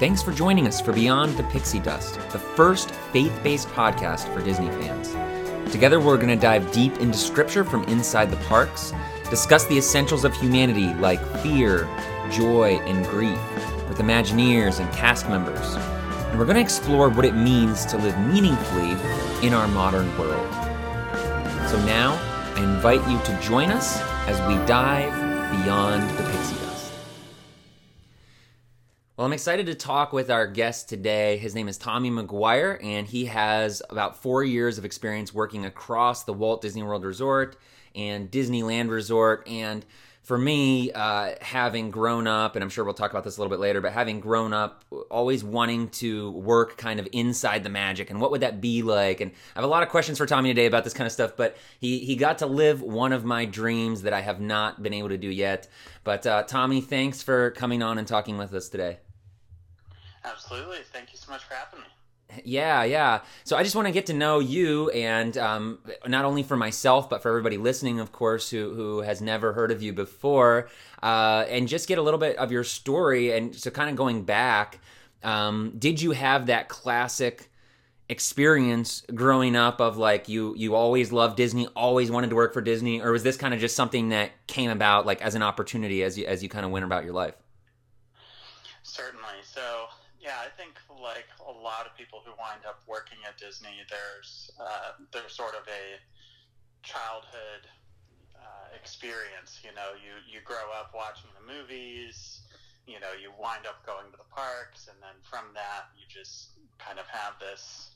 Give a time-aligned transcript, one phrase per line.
[0.00, 4.42] Thanks for joining us for Beyond the Pixie Dust, the first faith based podcast for
[4.42, 5.10] Disney fans.
[5.70, 8.94] Together, we're going to dive deep into scripture from inside the parks,
[9.28, 11.86] discuss the essentials of humanity like fear,
[12.30, 13.38] joy, and grief
[13.90, 15.74] with Imagineers and cast members.
[16.30, 18.92] And we're going to explore what it means to live meaningfully
[19.46, 20.50] in our modern world.
[21.68, 22.14] So now,
[22.56, 25.12] I invite you to join us as we dive
[25.62, 26.59] beyond the pixie.
[29.20, 31.36] Well, I'm excited to talk with our guest today.
[31.36, 36.24] His name is Tommy McGuire, and he has about four years of experience working across
[36.24, 37.58] the Walt Disney World Resort
[37.94, 39.46] and Disneyland Resort.
[39.46, 39.84] And
[40.22, 43.50] for me, uh, having grown up, and I'm sure we'll talk about this a little
[43.50, 48.08] bit later, but having grown up, always wanting to work kind of inside the magic,
[48.08, 49.20] and what would that be like?
[49.20, 51.36] And I have a lot of questions for Tommy today about this kind of stuff,
[51.36, 54.94] but he he got to live one of my dreams that I have not been
[54.94, 55.68] able to do yet.
[56.04, 59.00] But uh, Tommy, thanks for coming on and talking with us today.
[60.24, 60.78] Absolutely.
[60.92, 61.86] Thank you so much for having me.
[62.44, 63.22] Yeah, yeah.
[63.44, 67.10] So I just want to get to know you, and um, not only for myself,
[67.10, 70.68] but for everybody listening, of course, who who has never heard of you before,
[71.02, 73.32] uh, and just get a little bit of your story.
[73.32, 74.78] And so, kind of going back,
[75.22, 77.50] um, did you have that classic
[78.08, 82.60] experience growing up of like you you always loved Disney, always wanted to work for
[82.60, 86.02] Disney, or was this kind of just something that came about like as an opportunity
[86.02, 87.34] as you as you kind of went about your life?
[88.82, 89.24] Certainly.
[89.44, 89.86] So
[90.30, 94.54] yeah, I think like a lot of people who wind up working at Disney, there's
[94.62, 95.98] uh, there's sort of a
[96.86, 97.66] childhood
[98.38, 99.58] uh, experience.
[99.66, 102.46] You know, you you grow up watching the movies.
[102.86, 106.54] You know, you wind up going to the parks, and then from that, you just
[106.78, 107.94] kind of have this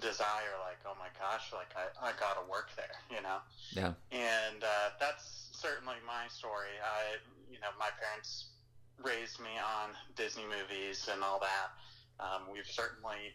[0.00, 2.96] desire, like, oh my gosh, like I I gotta work there.
[3.12, 3.44] You know.
[3.76, 3.92] Yeah.
[4.16, 6.72] And uh, that's certainly my story.
[6.80, 7.20] I
[7.52, 8.55] you know my parents
[9.02, 12.24] raised me on Disney movies and all that.
[12.24, 13.34] Um, we've certainly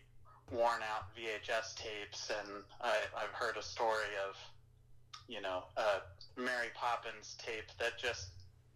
[0.52, 4.36] worn out VHS tapes, and I, I've heard a story of,
[5.28, 8.30] you know, a Mary Poppins tape that just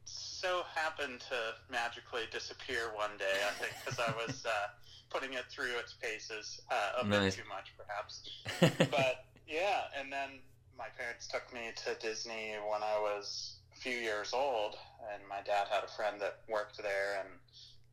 [0.06, 1.36] so happened to
[1.72, 3.38] magically disappear one day.
[3.48, 4.68] I think because I was uh,
[5.10, 7.36] putting it through its paces uh, a nice.
[7.36, 8.30] bit too much, perhaps.
[8.92, 10.40] but yeah, and then
[10.78, 14.76] my parents took me to Disney when I was few years old,
[15.14, 17.30] and my dad had a friend that worked there, and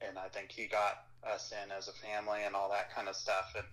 [0.08, 3.14] and I think he got us in as a family and all that kind of
[3.14, 3.66] stuff, and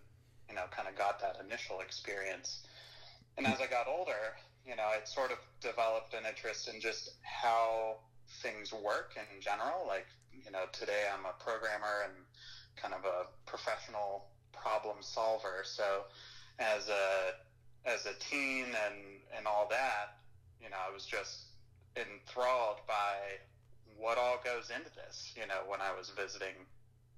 [0.49, 2.63] you know, kind of got that initial experience.
[3.37, 7.11] And as I got older, you know, it sort of developed an interest in just
[7.21, 7.97] how
[8.41, 9.85] things work in general.
[9.87, 10.07] Like,
[10.43, 12.13] you know, today I'm a programmer and
[12.75, 15.61] kind of a professional problem solver.
[15.63, 16.03] So,
[16.59, 17.33] as a
[17.85, 20.17] as a teen and and all that,
[20.61, 21.48] you know, I was just
[22.07, 23.39] enthralled by
[23.97, 26.55] what all goes into this, you know, when I was visiting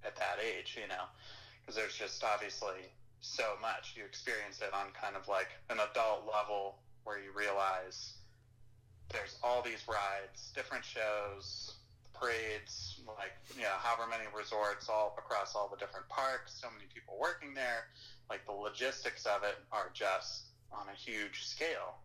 [0.04, 1.06] at that age, you know,
[1.62, 2.90] because there's just obviously
[3.22, 3.94] so much.
[3.96, 8.14] You experience it on kind of like an adult level where you realize
[9.14, 11.76] there's all these rides, different shows,
[12.14, 16.86] parades, like, you know, however many resorts all across all the different parks, so many
[16.94, 17.90] people working there.
[18.30, 22.00] Like the logistics of it are just on a huge scale.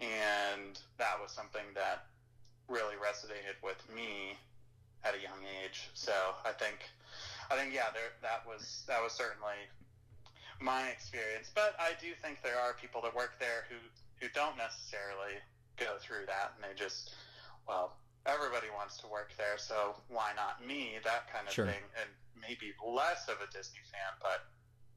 [0.00, 2.06] And that was something that
[2.70, 4.38] really resonated with me
[5.04, 5.90] at a young age.
[5.94, 6.14] So
[6.46, 6.78] I think,
[7.50, 9.58] I think yeah, there that was that was certainly
[10.60, 11.50] my experience.
[11.52, 13.76] But I do think there are people that work there who
[14.22, 15.42] who don't necessarily
[15.76, 17.12] go through that, and they just
[17.66, 20.98] well, everybody wants to work there, so why not me?
[21.04, 21.66] That kind of sure.
[21.66, 24.46] thing, and maybe less of a Disney fan, but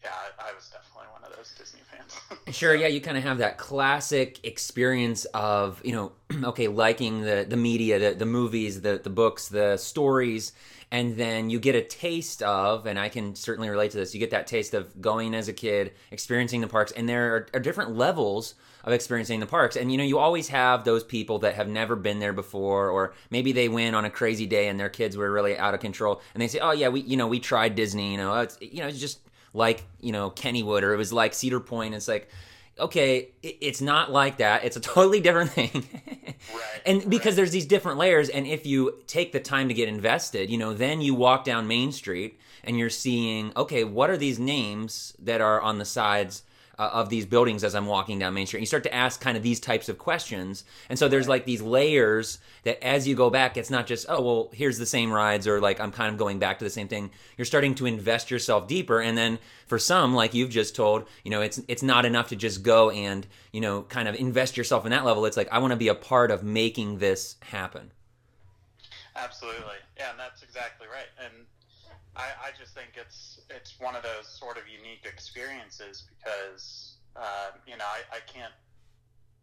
[0.04, 2.56] yeah, I, I was definitely one of those Disney fans.
[2.56, 6.12] sure, yeah, you kind of have that classic experience of you know,
[6.50, 10.52] okay, liking the the media, the the movies, the the books, the stories,
[10.92, 14.14] and then you get a taste of, and I can certainly relate to this.
[14.14, 17.48] You get that taste of going as a kid, experiencing the parks, and there are,
[17.56, 19.78] are different levels of experiencing the parks.
[19.78, 23.14] And you know, you always have those people that have never been there before, or
[23.30, 26.22] maybe they went on a crazy day and their kids were really out of control,
[26.34, 28.82] and they say, "Oh yeah, we you know we tried Disney, you know, it's you
[28.82, 29.20] know it's just."
[29.54, 31.96] Like you know Kennywood or it was like Cedar Point.
[31.96, 32.30] It's like
[32.80, 34.64] okay, it's not like that.
[34.64, 35.88] It's a totally different thing.
[36.54, 37.36] right, and because right.
[37.36, 40.74] there's these different layers, and if you take the time to get invested, you know,
[40.74, 45.42] then you walk down Main Street and you're seeing, okay, what are these names that
[45.42, 46.44] are on the sides
[46.80, 48.60] uh, of these buildings as I'm walking down Main Street.
[48.60, 50.64] And you start to ask kind of these types of questions.
[50.90, 54.22] And so there's like these layers that as you go back, it's not just, oh,
[54.22, 56.88] well, here's the same rides or like I'm kind of going back to the same
[56.88, 57.12] thing.
[57.38, 59.00] You're starting to invest yourself deeper.
[59.00, 62.36] And then for some, like you've just told, you know, it's it's not enough to
[62.36, 65.26] just go and, you know, kind of invest yourself in that level.
[65.26, 67.92] It's like I want to be a part of making this happen.
[69.16, 69.78] Absolutely.
[69.98, 71.06] Yeah, and that's exactly right.
[71.24, 71.46] And
[72.16, 77.58] I, I just think it's it's one of those sort of unique experiences because uh,
[77.66, 78.54] you know I, I can't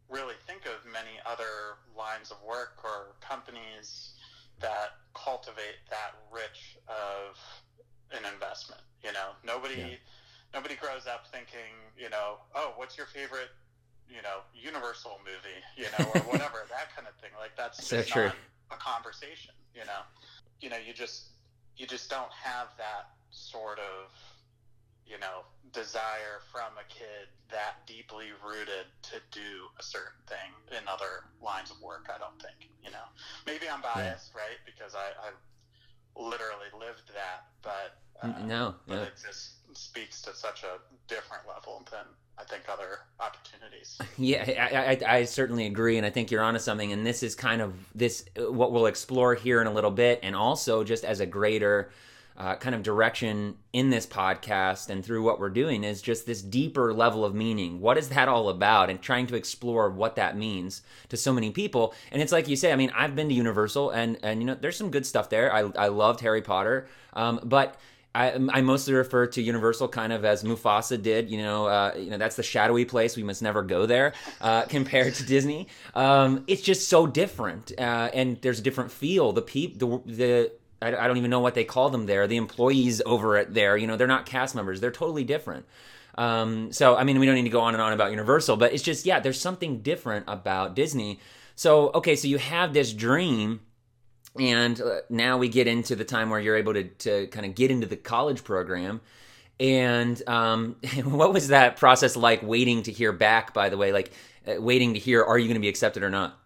[0.08, 4.12] really think of many other lines of work or companies
[4.60, 7.38] that cultivate that rich of
[8.12, 8.82] an investment.
[9.02, 10.02] You know, nobody yeah.
[10.54, 13.50] nobody grows up thinking, you know, oh, what's your favorite,
[14.08, 17.30] you know, Universal movie, you know, or whatever that kind of thing.
[17.38, 18.26] Like that's so just true.
[18.26, 18.36] not
[18.70, 19.54] a conversation.
[19.74, 20.02] You know,
[20.60, 21.29] you know, you just
[21.80, 24.12] you just don't have that sort of
[25.06, 30.86] you know desire from a kid that deeply rooted to do a certain thing in
[30.86, 33.08] other lines of work i don't think you know
[33.46, 34.42] maybe i'm biased yeah.
[34.42, 35.32] right because i i
[36.20, 40.76] literally lived that but uh, no but it just speaks to such a
[41.08, 42.04] different level than
[42.40, 43.98] I think other opportunities.
[44.16, 46.92] Yeah, I, I, I, certainly agree, and I think you're onto something.
[46.92, 50.36] And this is kind of this what we'll explore here in a little bit, and
[50.36, 51.90] also just as a greater
[52.36, 56.40] uh, kind of direction in this podcast and through what we're doing is just this
[56.42, 57.80] deeper level of meaning.
[57.80, 58.88] What is that all about?
[58.90, 61.94] And trying to explore what that means to so many people.
[62.10, 64.54] And it's like you say, I mean, I've been to Universal, and and you know,
[64.54, 65.52] there's some good stuff there.
[65.52, 67.76] I I loved Harry Potter, um, but
[68.14, 71.30] I, I, mostly refer to Universal kind of as Mufasa did.
[71.30, 73.16] You know, uh, you know that's the shadowy place.
[73.16, 74.14] We must never go there.
[74.40, 79.32] Uh, compared to Disney, um, it's just so different, uh, and there's a different feel.
[79.32, 80.52] The peep, the the
[80.82, 82.26] I, I, don't even know what they call them there.
[82.26, 84.80] The employees over at there, you know, they're not cast members.
[84.80, 85.66] They're totally different.
[86.16, 88.72] Um, so I mean, we don't need to go on and on about Universal, but
[88.72, 91.20] it's just yeah, there's something different about Disney.
[91.54, 93.60] So okay, so you have this dream
[94.38, 97.54] and uh, now we get into the time where you're able to, to kind of
[97.54, 99.00] get into the college program.
[99.58, 103.92] And um, what was that process like waiting to hear back by the way?
[103.92, 104.12] Like
[104.46, 106.38] uh, waiting to hear are you going to be accepted or not?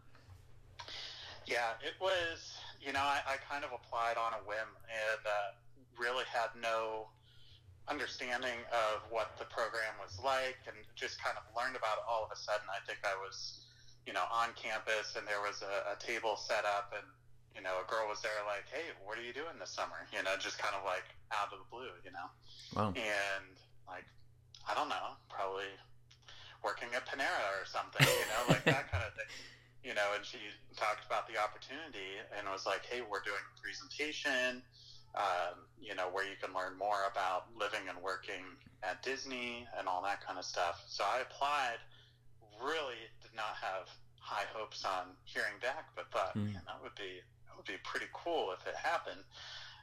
[1.47, 5.53] Yeah it was you know i, I kind of applied on a whim and uh,
[6.01, 7.09] really had no
[7.87, 12.25] understanding of what the program was like and just kind of learned about it all
[12.25, 12.65] of a sudden.
[12.73, 13.69] I think i was
[14.07, 17.05] you know on campus and there was a, a table set up and
[17.55, 20.11] you know, a girl was there like, hey, what are you doing this summer?
[20.11, 22.29] You know, just kind of like out of the blue, you know.
[22.75, 22.91] Wow.
[22.99, 23.55] And
[23.87, 24.05] like,
[24.67, 25.71] I don't know, probably
[26.63, 29.31] working at Panera or something, you know, like that kind of thing.
[29.85, 30.41] You know, and she
[30.81, 34.65] talked about the opportunity and was like, hey, we're doing a presentation,
[35.13, 38.49] um, you know, where you can learn more about living and working
[38.81, 40.81] at Disney and all that kind of stuff.
[40.89, 41.85] So I applied,
[42.65, 43.93] really did not have
[44.25, 46.49] high hopes on hearing back, but thought, mm.
[46.49, 47.21] man, that would be
[47.57, 49.23] would be pretty cool if it happened.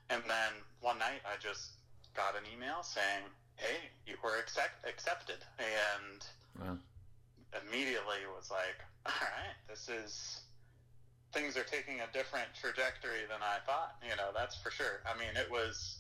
[0.10, 0.52] And then
[0.82, 1.72] one night I just
[2.14, 3.24] got an email saying,
[3.56, 5.40] hey, you were accept- accepted.
[5.60, 6.20] And
[6.60, 6.78] wow.
[7.56, 10.42] immediately was like, all right, this is,
[11.34, 13.96] things are taking a different trajectory than I thought.
[14.04, 15.00] You know, that's for sure.
[15.08, 15.98] I mean, it was,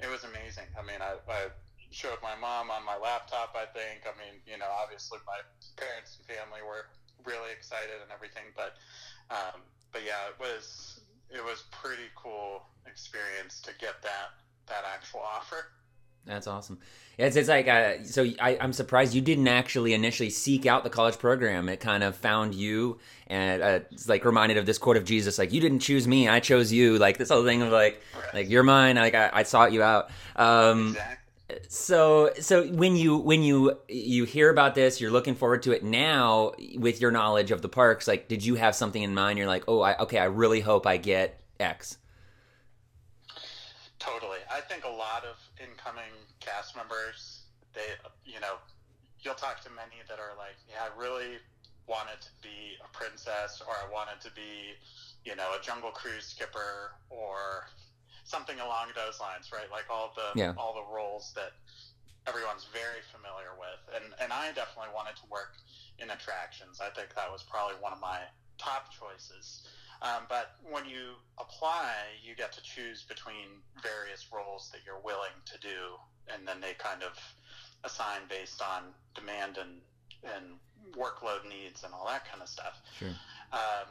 [0.00, 0.66] it was amazing.
[0.74, 1.54] I mean, I, I
[1.92, 4.08] showed my mom on my laptop, I think.
[4.08, 5.38] I mean, you know, obviously my
[5.76, 6.90] parents and family were
[7.22, 8.74] really excited and everything, but,
[9.30, 10.91] um, but yeah, it was
[11.34, 14.30] it was pretty cool experience to get that
[14.68, 15.66] that actual offer.
[16.24, 16.78] That's awesome.
[17.18, 18.26] It's it's like uh, so.
[18.40, 21.68] I, I'm surprised you didn't actually initially seek out the college program.
[21.68, 25.38] It kind of found you, and uh, it's like reminded of this quote of Jesus,
[25.38, 26.98] like you didn't choose me, I chose you.
[26.98, 28.34] Like this whole thing of like, right.
[28.34, 28.96] like you're mine.
[28.96, 30.10] Like I, I sought you out.
[30.36, 31.21] Um, exactly
[31.68, 35.82] so so when you when you you hear about this you're looking forward to it
[35.82, 39.38] now with your knowledge of the parks like did you have something in mind?
[39.38, 41.98] You're like oh I, okay i really hope i get x.
[43.98, 44.38] Totally.
[44.50, 47.42] I think a lot of incoming cast members
[47.74, 47.80] they
[48.24, 48.54] you know
[49.20, 51.38] you'll talk to many that are like yeah i really
[51.86, 54.74] wanted to be a princess or i wanted to be
[55.24, 57.66] you know a jungle cruise skipper or
[58.24, 59.70] something along those lines, right?
[59.70, 60.54] Like all the yeah.
[60.56, 61.52] all the roles that
[62.26, 65.56] everyone's very familiar with, and and I definitely wanted to work
[65.98, 66.80] in attractions.
[66.80, 68.20] I think that was probably one of my
[68.58, 69.66] top choices.
[70.02, 75.36] Um, but when you apply, you get to choose between various roles that you're willing
[75.46, 75.94] to do,
[76.26, 77.14] and then they kind of
[77.84, 79.78] assign based on demand and
[80.22, 80.58] and
[80.94, 82.80] workload needs and all that kind of stuff.
[82.98, 83.14] Sure.
[83.52, 83.88] Um,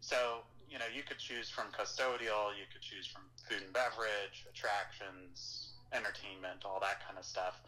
[0.00, 0.42] so
[0.72, 5.76] you know, you could choose from custodial, you could choose from food and beverage, attractions,
[5.92, 7.60] entertainment, all that kind of stuff.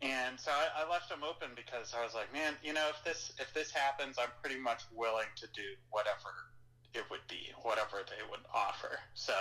[0.00, 3.04] And so I, I left them open because I was like, man, you know, if
[3.04, 6.48] this if this happens, I'm pretty much willing to do whatever
[6.94, 8.98] it would be, whatever they would offer.
[9.12, 9.34] So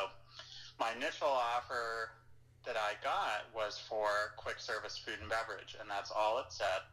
[0.79, 2.12] my initial offer
[2.65, 6.83] that I got was for quick service food and beverage, and that's all it said.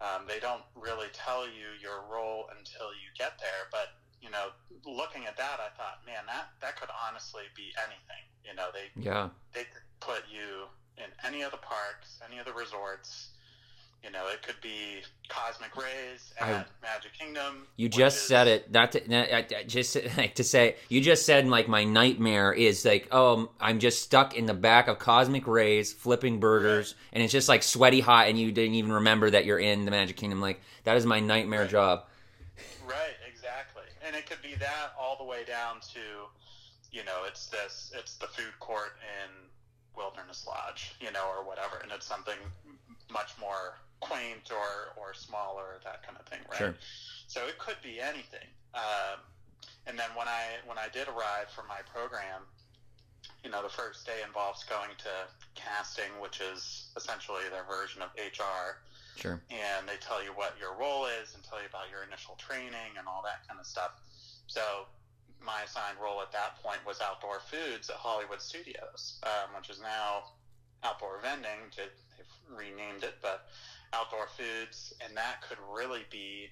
[0.00, 4.48] Um, they don't really tell you your role until you get there, but you know,
[4.86, 8.24] looking at that, I thought, man, that that could honestly be anything.
[8.44, 9.28] You know, they Yeah.
[9.52, 13.28] they could put you in any of the parks, any of the resorts.
[14.04, 17.66] You know, it could be Cosmic Rays at I- Magic Kingdom.
[17.76, 18.70] You just is- said it.
[18.70, 20.76] Not to not, I- I just like to say.
[20.88, 24.86] You just said like my nightmare is like oh I'm just stuck in the back
[24.86, 28.92] of Cosmic Rays flipping burgers and it's just like sweaty hot and you didn't even
[28.92, 30.40] remember that you're in the Magic Kingdom.
[30.40, 31.70] Like that is my nightmare Right.
[31.70, 32.04] job.
[32.86, 33.14] Right.
[34.08, 36.00] And it could be that all the way down to,
[36.90, 39.28] you know, it's this, it's the food court in
[39.94, 42.40] Wilderness Lodge, you know, or whatever, and it's something
[43.12, 46.58] much more quaint or or smaller, that kind of thing, right?
[46.58, 46.74] Sure.
[47.26, 48.48] So it could be anything.
[48.74, 49.20] Um,
[49.86, 52.48] and then when I when I did arrive for my program,
[53.44, 55.14] you know, the first day involves going to
[55.54, 58.80] casting, which is essentially their version of HR
[59.18, 59.42] Sure.
[59.50, 62.94] and they tell you what your role is and tell you about your initial training
[62.98, 63.92] and all that kind of stuff.
[64.46, 64.86] So
[65.40, 69.80] my assigned role at that point was outdoor foods at Hollywood Studios, um, which is
[69.80, 70.24] now
[70.82, 71.70] outdoor vending.
[71.76, 73.46] They- They've renamed it, but
[73.92, 76.50] outdoor foods, and that could really be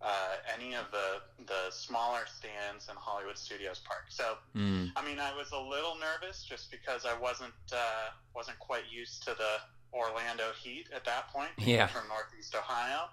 [0.00, 4.06] uh, any of the the smaller stands in Hollywood Studios Park.
[4.08, 4.90] So Mm.
[4.96, 9.22] I mean, I was a little nervous just because I wasn't uh, wasn't quite used
[9.24, 9.58] to the
[9.92, 11.50] Orlando heat at that point.
[11.58, 11.86] Yeah.
[11.86, 13.08] From Northeast Ohio,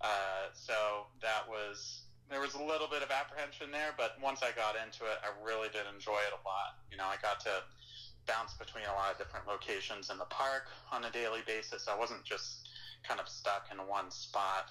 [0.00, 4.54] uh, so that was there was a little bit of apprehension there, but once I
[4.54, 6.78] got into it, I really did enjoy it a lot.
[6.90, 7.66] You know, I got to
[8.26, 11.88] bounce between a lot of different locations in the park on a daily basis.
[11.90, 12.68] I wasn't just
[13.02, 14.70] kind of stuck in one spot,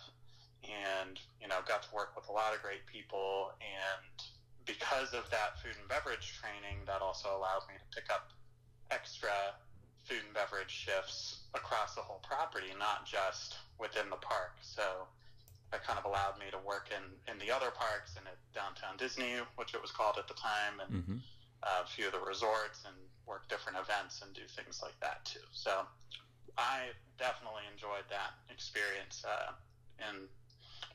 [0.63, 4.23] and you know, got to work with a lot of great people and
[4.69, 8.29] because of that food and beverage training, that also allowed me to pick up
[8.91, 9.57] extra
[10.09, 14.57] food and beverage shifts across the whole property, not just within the park.
[14.65, 15.05] So
[15.71, 18.97] that kind of allowed me to work in, in the other parks and at downtown
[18.97, 21.21] Disney, which it was called at the time, and hmm
[21.61, 22.95] uh, a few of the resorts and
[23.27, 25.43] work different events and do things like that too.
[25.51, 25.83] So
[26.57, 29.51] I definitely enjoyed that experience uh,
[29.99, 30.31] and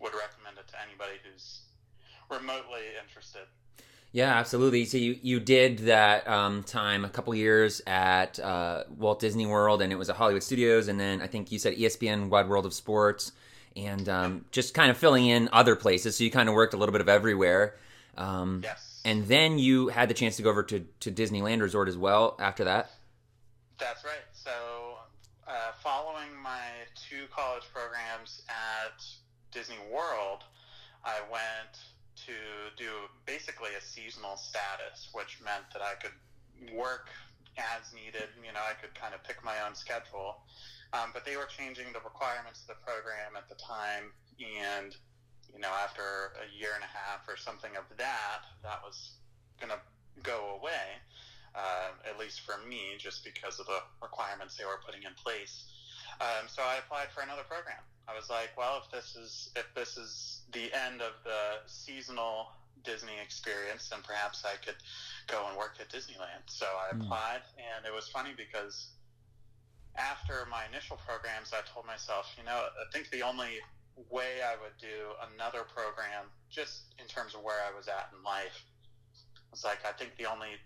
[0.00, 1.60] would recommend it to anybody who's
[2.32, 3.44] remotely interested.
[4.14, 4.84] Yeah, absolutely.
[4.84, 9.82] So you you did that um, time a couple years at uh, Walt Disney World,
[9.82, 12.64] and it was at Hollywood Studios, and then I think you said ESPN Wide World
[12.64, 13.32] of Sports,
[13.74, 16.16] and um, just kind of filling in other places.
[16.16, 17.74] So you kind of worked a little bit of everywhere.
[18.16, 19.00] Um, Yes.
[19.04, 22.36] And then you had the chance to go over to, to Disneyland Resort as well
[22.38, 22.92] after that.
[23.78, 24.24] That's right.
[24.32, 24.50] So,
[25.46, 26.62] uh, following my
[26.94, 29.04] two college programs at
[29.50, 30.44] Disney World,
[31.04, 31.80] I went
[32.26, 32.36] to
[32.76, 32.90] do
[33.26, 36.16] basically a seasonal status, which meant that I could
[36.74, 37.08] work
[37.58, 38.28] as needed.
[38.40, 40.42] You know, I could kind of pick my own schedule.
[40.92, 44.94] Um, but they were changing the requirements of the program at the time, and
[45.52, 49.18] you know, after a year and a half or something of that, that was
[49.58, 49.78] going to
[50.22, 51.02] go away
[51.54, 55.64] uh, at least for me, just because of the requirements they were putting in place.
[56.20, 57.78] Um, so I applied for another program.
[58.08, 62.48] I was like, well, if this is if this is the end of the seasonal
[62.82, 64.76] Disney experience, then perhaps I could
[65.26, 66.44] go and work at Disneyland.
[66.48, 67.00] So I Hmm.
[67.00, 68.90] applied, and it was funny because
[69.96, 73.60] after my initial programs, I told myself, you know, I think the only
[74.10, 78.22] way I would do another program, just in terms of where I was at in
[78.22, 78.66] life,
[79.50, 80.58] was like I think the only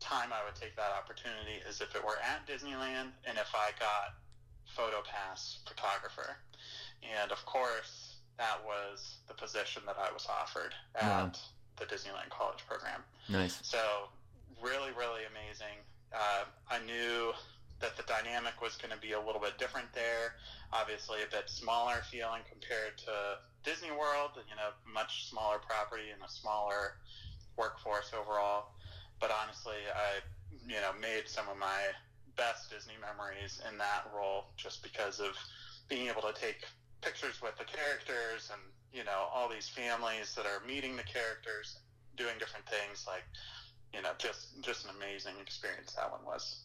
[0.00, 3.70] time I would take that opportunity is if it were at Disneyland and if I
[3.78, 4.14] got
[4.76, 6.36] PhotoPass photographer.
[7.02, 11.32] And of course, that was the position that I was offered at Wow.
[11.76, 13.02] the Disneyland College program.
[13.28, 13.58] Nice.
[13.62, 14.08] So,
[14.60, 15.76] really, really amazing.
[16.12, 17.32] Uh, I knew
[17.80, 20.34] that the dynamic was going to be a little bit different there.
[20.72, 24.32] Obviously, a bit smaller feeling compared to Disney World.
[24.48, 26.94] You know, much smaller property and a smaller
[27.56, 28.70] workforce overall.
[29.20, 30.20] But honestly, I
[30.66, 31.78] you know made some of my
[32.38, 35.36] best Disney memories in that role just because of
[35.88, 36.64] being able to take
[37.02, 38.60] pictures with the characters and
[38.92, 41.78] you know all these families that are meeting the characters,
[42.16, 43.24] doing different things like
[43.92, 46.62] you know just just an amazing experience that one was.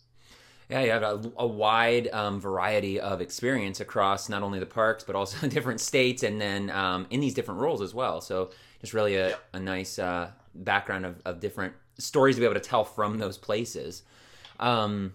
[0.70, 5.03] Yeah, you have a, a wide um, variety of experience across not only the parks
[5.03, 8.22] but also different states, and then um, in these different roles as well.
[8.22, 9.44] So just really a, Yep.
[9.53, 13.38] a nice uh, background of, of different stories to be able to tell from those
[13.38, 14.03] places.
[14.60, 15.13] Um,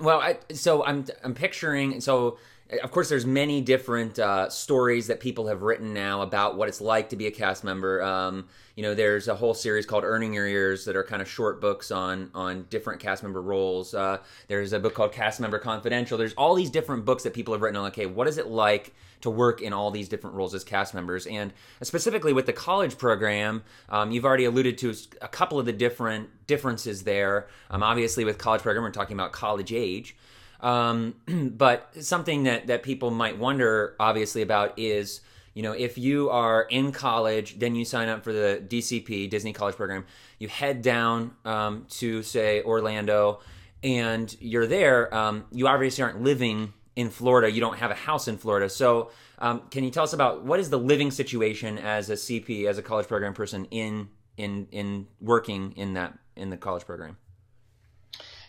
[0.00, 2.38] well, I, so I'm I'm picturing so
[2.82, 6.80] of course, there's many different uh, stories that people have written now about what it's
[6.80, 8.02] like to be a cast member.
[8.02, 11.28] Um, you know, there's a whole series called Earning Your Ears that are kind of
[11.28, 13.94] short books on on different cast member roles.
[13.94, 14.18] Uh,
[14.48, 16.18] there's a book called Cast Member Confidential.
[16.18, 17.86] There's all these different books that people have written on.
[17.88, 21.26] Okay, what is it like to work in all these different roles as cast members?
[21.26, 24.92] And specifically with the college program, um, you've already alluded to
[25.22, 27.46] a couple of the different differences there.
[27.70, 30.16] Um, obviously, with college program, we're talking about college age.
[30.60, 31.14] Um,
[31.56, 35.20] but something that, that people might wonder, obviously, about is,
[35.54, 39.52] you know, if you are in college, then you sign up for the DCP, Disney
[39.52, 40.04] College Program,
[40.38, 43.40] you head down um, to, say, Orlando,
[43.82, 47.50] and you're there, um, you obviously aren't living in Florida.
[47.50, 48.68] You don't have a house in Florida.
[48.68, 52.66] So, um, can you tell us about what is the living situation as a CP,
[52.66, 57.18] as a college program person in in in working in that in the college program?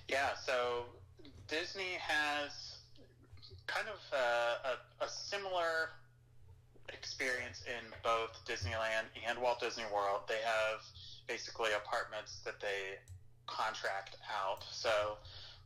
[0.08, 0.86] Yeah, so
[1.48, 2.77] Disney has
[3.68, 5.92] kind of uh, a, a similar
[6.89, 10.22] experience in both Disneyland and Walt Disney World.
[10.27, 10.84] They have
[11.27, 13.00] basically apartments that they
[13.46, 14.63] contract out.
[14.72, 15.18] So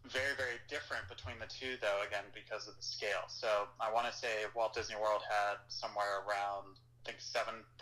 [0.06, 3.30] very, very different between the two, though, again, because of the scale.
[3.30, 7.78] So I want to say Walt Disney World had somewhere around, I think, 7,000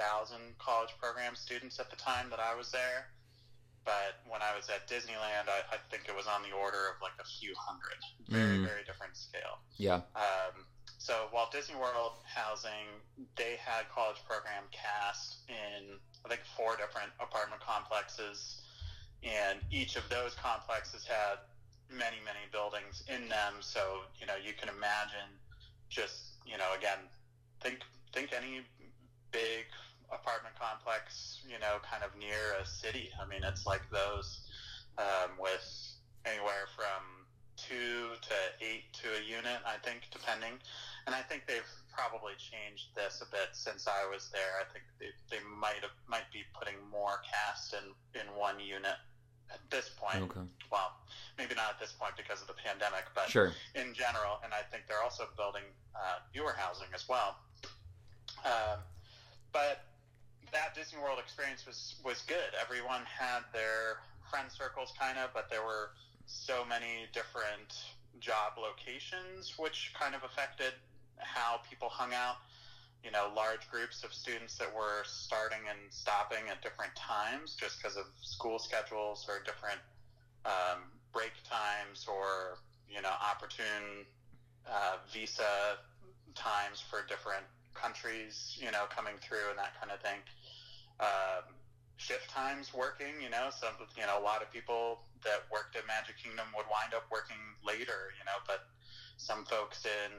[0.60, 3.08] college program students at the time that I was there.
[3.86, 7.02] But when I was at Disneyland, I, I think it was on the order of
[7.02, 8.00] like a few hundred.
[8.28, 8.66] Very, mm.
[8.66, 9.60] very different scale.
[9.78, 10.02] Yeah.
[10.16, 10.68] Um,
[11.00, 13.02] so Walt Disney World housing,
[13.36, 18.62] they had college program cast in I think four different apartment complexes,
[19.24, 21.40] and each of those complexes had
[21.90, 23.56] many, many buildings in them.
[23.62, 25.32] So you know you can imagine
[25.90, 27.00] just you know again
[27.62, 27.80] think
[28.14, 28.62] think any
[29.32, 29.66] big
[30.12, 33.10] apartment complex, you know, kind of near a city.
[33.22, 34.42] I mean, it's like those
[34.98, 35.64] um, with
[36.26, 37.26] anywhere from
[37.58, 40.56] two to eight to a unit, I think, depending.
[41.06, 44.62] And I think they've probably changed this a bit since I was there.
[44.62, 47.84] I think they, they might have, might be putting more cast in
[48.20, 48.96] in one unit
[49.52, 50.24] at this point.
[50.24, 50.46] Okay.
[50.72, 50.94] Well,
[51.38, 53.52] maybe not at this point because of the pandemic, but sure.
[53.76, 54.40] in general.
[54.44, 57.36] And I think they're also building uh, newer housing as well.
[58.46, 58.80] Um,
[59.52, 59.89] but
[60.52, 62.54] that Disney World experience was was good.
[62.60, 63.98] Everyone had their
[64.30, 65.90] friend circles, kind of, but there were
[66.26, 67.74] so many different
[68.20, 70.74] job locations, which kind of affected
[71.18, 72.38] how people hung out.
[73.04, 77.82] You know, large groups of students that were starting and stopping at different times just
[77.82, 79.80] because of school schedules or different
[80.44, 82.60] um, break times or,
[82.90, 84.04] you know, opportune
[84.68, 85.80] uh, visa
[86.36, 90.20] times for different countries, you know, coming through and that kind of thing
[91.00, 91.56] um,
[91.98, 93.20] shift times working.
[93.22, 96.68] You know, some you know a lot of people that worked at Magic Kingdom would
[96.72, 98.14] wind up working later.
[98.18, 98.68] You know, but
[99.18, 100.12] some folks in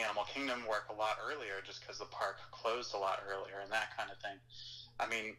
[0.00, 3.72] Animal Kingdom work a lot earlier just because the park closed a lot earlier and
[3.72, 4.38] that kind of thing.
[5.00, 5.34] I mean,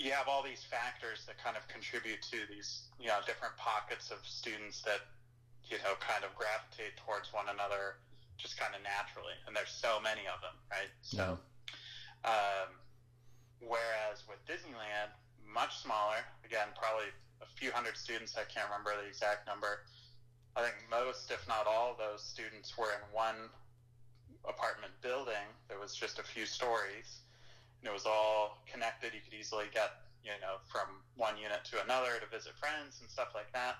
[0.00, 4.10] you have all these factors that kind of contribute to these you know different pockets
[4.10, 5.04] of students that
[5.68, 8.00] you know kind of gravitate towards one another
[8.40, 11.36] just kind of naturally and there's so many of them right so
[12.24, 12.79] um,
[13.60, 15.12] Whereas with Disneyland,
[15.44, 19.84] much smaller, again, probably a few hundred students, I can't remember the exact number.
[20.56, 23.52] I think most, if not all, those students were in one
[24.48, 25.46] apartment building.
[25.68, 27.20] There was just a few stories.
[27.80, 29.12] And it was all connected.
[29.14, 33.08] You could easily get, you know, from one unit to another to visit friends and
[33.08, 33.76] stuff like that.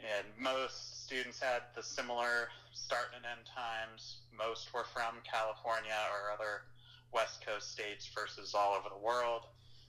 [0.00, 4.24] And most students had the similar start and end times.
[4.32, 6.64] Most were from California or other
[7.12, 9.42] West Coast states versus all over the world.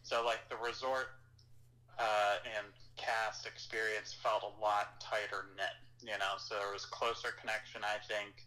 [0.04, 1.08] So like the resort
[2.00, 6.38] uh, and cast experience felt a lot tighter knit, you know.
[6.38, 8.46] So there was closer connection, I think,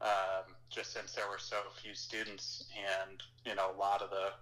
[0.00, 4.32] um, just since there were so few students, and you know, a lot of the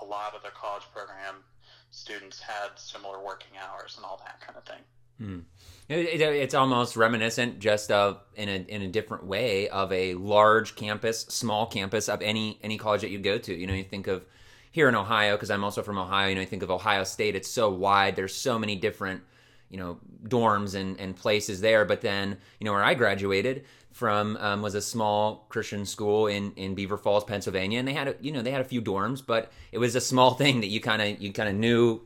[0.00, 1.42] a lot of the college program
[1.90, 4.84] students had similar working hours and all that kind of thing.
[5.20, 5.42] Mm.
[5.88, 10.14] It, it, it's almost reminiscent, just of in a in a different way, of a
[10.14, 13.54] large campus, small campus of any any college that you go to.
[13.54, 14.24] You know, you think of
[14.70, 16.28] here in Ohio because I'm also from Ohio.
[16.28, 17.34] You know, you think of Ohio State.
[17.34, 18.16] It's so wide.
[18.16, 19.22] There's so many different
[19.70, 21.84] you know dorms and and places there.
[21.84, 26.52] But then you know where I graduated from um, was a small Christian school in
[26.56, 29.24] in Beaver Falls, Pennsylvania, and they had a, you know they had a few dorms,
[29.24, 32.00] but it was a small thing that you kind of you kind of knew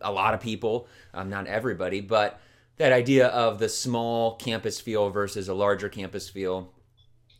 [0.00, 2.40] a lot of people, um, not everybody, but
[2.76, 6.72] that idea of the small campus feel versus a larger campus feel.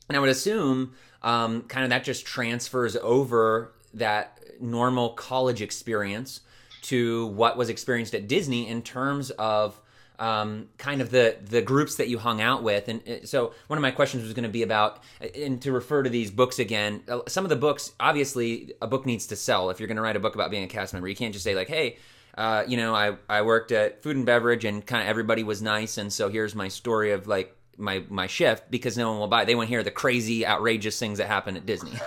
[0.08, 6.40] And I would assume um, kind of that just transfers over that normal college experience
[6.82, 9.80] to what was experienced at Disney in terms of
[10.18, 12.88] um, kind of the the groups that you hung out with.
[12.88, 15.72] And uh, so one of my questions was going to be about, uh, and to
[15.72, 17.02] refer to these books again.
[17.08, 19.70] uh, Some of the books, obviously, a book needs to sell.
[19.70, 21.44] If you're going to write a book about being a cast member, you can't just
[21.44, 21.96] say like, "Hey,
[22.36, 25.62] uh, you know, I I worked at food and beverage, and kind of everybody was
[25.62, 29.28] nice, and so here's my story of like." My my shift because no one will
[29.28, 29.42] buy.
[29.42, 29.46] It.
[29.46, 31.92] They want to hear the crazy, outrageous things that happen at Disney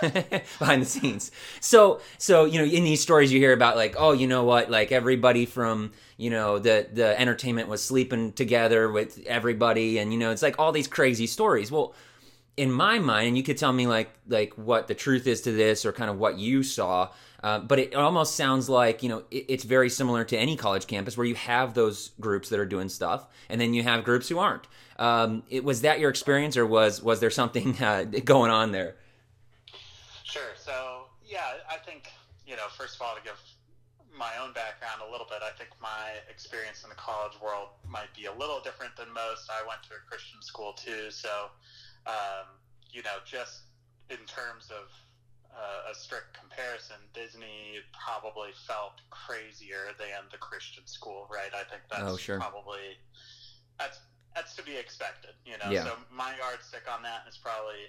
[0.58, 1.32] behind the scenes.
[1.60, 4.70] So so you know in these stories you hear about like oh you know what
[4.70, 10.18] like everybody from you know the the entertainment was sleeping together with everybody and you
[10.18, 11.94] know it's like all these crazy stories well
[12.56, 15.52] in my mind and you could tell me like like what the truth is to
[15.52, 17.08] this or kind of what you saw
[17.42, 20.86] uh, but it almost sounds like you know it, it's very similar to any college
[20.86, 24.28] campus where you have those groups that are doing stuff and then you have groups
[24.28, 24.66] who aren't
[24.98, 28.96] um, it was that your experience or was was there something uh, going on there
[30.24, 30.52] Sure.
[30.56, 32.10] So, yeah, I think,
[32.46, 33.40] you know, first of all, to give
[34.18, 38.12] my own background a little bit, I think my experience in the college world might
[38.14, 39.48] be a little different than most.
[39.50, 41.10] I went to a Christian school too.
[41.10, 41.48] So,
[42.06, 42.46] um,
[42.90, 43.62] you know, just
[44.10, 44.90] in terms of
[45.54, 51.52] uh, a strict comparison, Disney probably felt crazier than the Christian school, right?
[51.54, 52.38] I think that's Oh, sure.
[52.38, 52.98] probably
[53.78, 54.00] that's
[54.36, 55.70] that's to be expected, you know.
[55.72, 55.84] Yeah.
[55.84, 57.88] So my yardstick on that is probably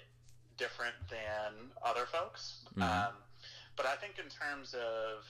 [0.56, 2.64] different than other folks.
[2.74, 2.82] Mhm.
[2.82, 3.12] Um,
[3.76, 5.24] but I think in terms of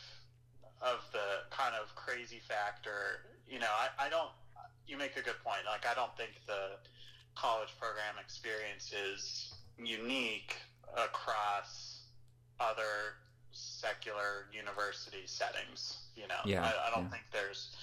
[0.80, 4.30] of the kind of crazy factor, you know, I, I don't.
[4.86, 5.66] You make a good point.
[5.66, 6.78] Like I don't think the
[7.34, 10.56] college program experience is unique
[10.96, 12.02] across
[12.60, 13.18] other
[13.50, 15.98] secular university settings.
[16.16, 17.10] You know, Yeah, I, I don't yeah.
[17.10, 17.76] think there's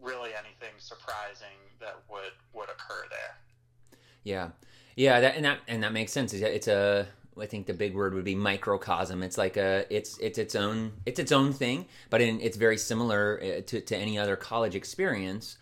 [0.00, 3.98] really anything surprising that would would occur there.
[4.22, 4.48] Yeah,
[4.96, 6.32] yeah, that, and that and that makes sense.
[6.32, 7.06] It's a-
[7.40, 9.22] I think the big word would be microcosm.
[9.22, 12.76] It's like a, it's it's its own, it's its own thing, but in, it's very
[12.78, 15.56] similar uh, to to any other college experience.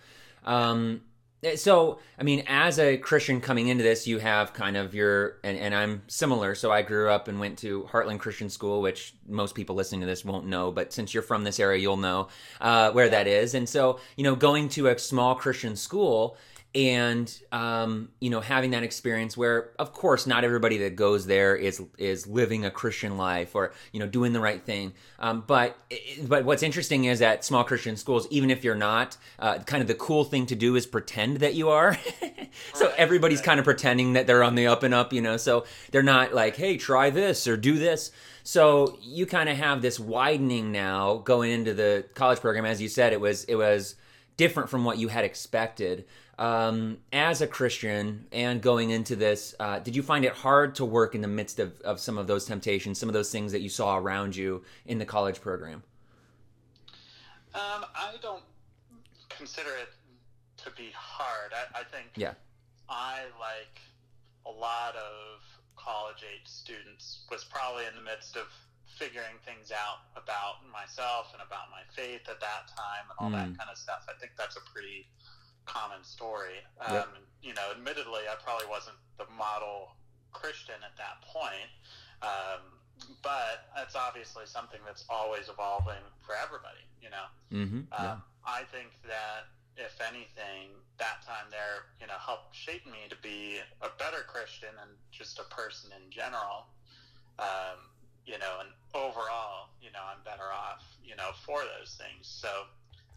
[0.44, 1.00] Um,
[1.56, 5.58] so I mean, as a Christian coming into this, you have kind of your, and,
[5.58, 6.54] and I'm similar.
[6.54, 10.06] So I grew up and went to Heartland Christian School, which most people listening to
[10.06, 12.28] this won't know, but since you're from this area, you'll know
[12.60, 13.54] uh, where that is.
[13.54, 16.36] And so you know, going to a small Christian school
[16.74, 21.54] and um, you know having that experience where of course not everybody that goes there
[21.54, 24.94] is is living a christian life or you know doing the right thing.
[25.18, 25.76] Um, but
[26.22, 29.88] but what's interesting is at small christian schools even if you're not uh, kind of
[29.88, 31.98] the cool thing to do is pretend that you are.
[32.74, 35.64] So everybody's kind of pretending that they're on the up and up you know so
[35.90, 38.12] they're not like hey try this or do this.
[38.44, 42.66] So you kind of have this widening now going into the college program.
[42.66, 43.94] As you said it was it was
[44.42, 46.04] different from what you had expected.
[46.36, 50.84] Um, as a Christian and going into this, uh, did you find it hard to
[50.84, 53.60] work in the midst of, of some of those temptations, some of those things that
[53.60, 55.84] you saw around you in the college program?
[57.54, 58.42] Um, I don't
[59.28, 59.90] consider it
[60.64, 61.52] to be hard.
[61.54, 62.34] I, I think Yeah.
[62.88, 63.78] I, like
[64.44, 65.40] a lot of
[65.76, 68.48] college age students, was probably in the midst of
[68.98, 73.52] figuring things out about myself and about my faith at that time and all Mm.
[73.52, 74.04] that kind of stuff.
[74.08, 75.08] I think that's a pretty
[75.64, 76.64] common story.
[76.80, 77.08] Um, Yep.
[77.42, 79.96] You know, admittedly, I probably wasn't the model
[80.32, 81.70] Christian at that point.
[82.22, 82.78] Um,
[83.22, 87.26] but that's obviously something that's always evolving for everybody, you know.
[87.50, 87.92] Mm-hmm.
[87.92, 93.16] Um, I think that if anything, that time there, you know, helped shape me to
[93.16, 96.66] be a better Christian and just a person in general.
[97.38, 97.90] Um,
[98.24, 102.26] you know, and overall, you know, I'm better off, you know, for those things.
[102.28, 102.64] So,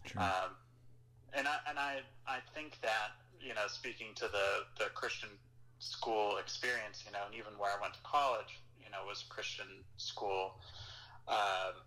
[0.04, 0.22] Sure.
[0.22, 0.56] um,
[1.32, 5.38] and I and I I think that you know, speaking to the the Christian
[5.78, 9.84] school experience, you know, and even where I went to college, you know, was Christian
[9.96, 10.54] school.
[11.28, 11.82] Um,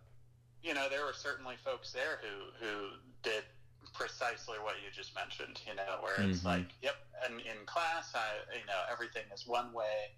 [0.61, 2.91] you know, there were certainly folks there who who
[3.23, 3.45] did
[3.93, 5.61] precisely what you just mentioned.
[5.65, 6.45] You know, where it's Mhm.
[6.45, 10.11] like, yep, and in class, I you know everything is one way,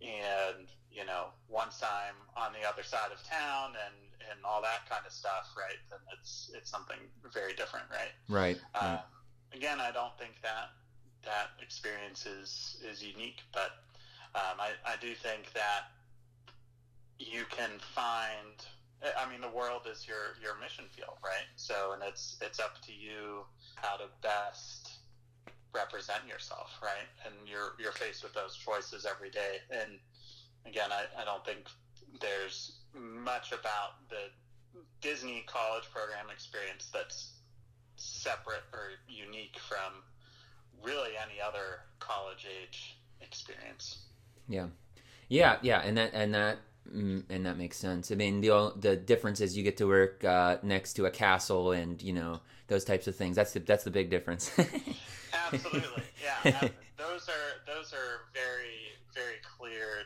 [0.00, 3.94] and you know once I'm on the other side of town and
[4.30, 5.78] and all that kind of stuff, right?
[5.90, 6.98] Then it's it's something
[7.32, 8.14] very different, right?
[8.28, 8.56] right.
[8.74, 9.00] Um, right.
[9.52, 10.70] again, I don't think that
[11.22, 13.84] that experience is is unique, but
[14.34, 15.92] um, I I do think that
[17.18, 18.64] you can find.
[19.16, 21.46] I mean, the world is your your mission field, right?
[21.56, 23.44] So, and it's it's up to you
[23.76, 24.92] how to best
[25.74, 27.08] represent yourself, right?
[27.26, 29.60] And you're you're faced with those choices every day.
[29.70, 30.00] And
[30.66, 31.68] again, I, I don't think
[32.20, 34.30] there's much about the
[35.00, 37.32] Disney college program experience that's
[37.96, 40.02] separate or unique from
[40.82, 43.98] really any other college age experience.
[44.48, 44.66] Yeah,
[45.28, 46.58] yeah, yeah, and that and that
[46.92, 48.10] mm, and that makes sense.
[48.10, 51.72] I mean, the the difference is you get to work uh, next to a castle,
[51.72, 53.36] and you know those types of things.
[53.36, 54.50] That's the, that's the big difference.
[55.52, 56.68] Absolutely, yeah.
[56.96, 58.55] those are those are very very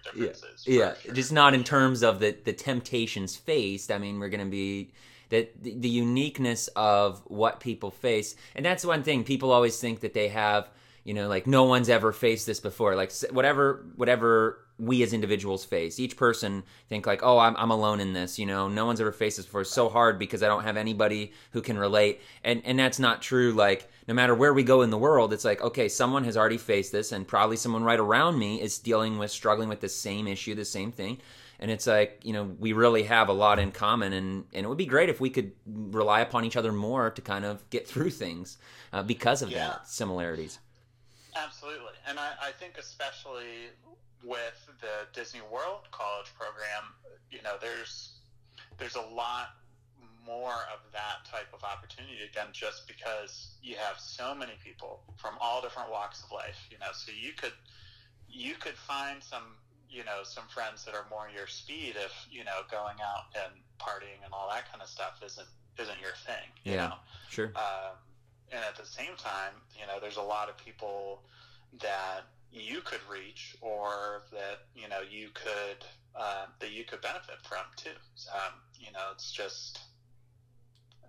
[0.04, 0.64] differences.
[0.66, 1.14] Yeah, sure.
[1.14, 3.90] just not in terms of the the temptations faced.
[3.90, 4.92] I mean, we're going to be
[5.30, 10.00] that the, the uniqueness of what people face, and that's one thing people always think
[10.00, 10.68] that they have.
[11.04, 12.94] You know, like no one's ever faced this before.
[12.94, 16.00] Like whatever whatever we as individuals face.
[16.00, 18.38] Each person think like, oh, I'm, I'm alone in this.
[18.38, 19.60] You know, no one's ever faced this before.
[19.60, 22.20] It's so hard because I don't have anybody who can relate.
[22.42, 23.52] And and that's not true.
[23.52, 26.58] Like no matter where we go in the world, it's like, okay, someone has already
[26.58, 30.26] faced this, and probably someone right around me is dealing with struggling with the same
[30.26, 31.18] issue, the same thing.
[31.60, 34.68] And it's like, you know, we really have a lot in common, and, and it
[34.68, 37.86] would be great if we could rely upon each other more to kind of get
[37.86, 38.58] through things
[38.92, 39.68] uh, because of Yeah.
[39.68, 40.58] that similarities.
[41.36, 43.68] Absolutely, and I, I think especially
[44.24, 46.82] with the Disney World College program,
[47.30, 48.14] you know, there's
[48.76, 49.50] there's a lot
[50.24, 55.36] more of that type of opportunity again, just because you have so many people from
[55.40, 56.68] all different walks of life.
[56.70, 57.54] You know, so you could
[58.28, 59.56] you could find some
[59.88, 63.52] you know some friends that are more your speed if you know going out and
[63.78, 66.50] partying and all that kind of stuff isn't isn't your thing.
[66.64, 66.76] You Yeah.
[66.76, 66.94] know?
[67.28, 67.52] Sure.
[67.54, 67.96] Um,
[68.50, 71.22] and at the same time, you know, there's a lot of people
[71.80, 77.36] that you could reach or that you know you could uh, that you could benefit
[77.42, 77.94] from too.
[78.32, 79.80] Um, you know, it's just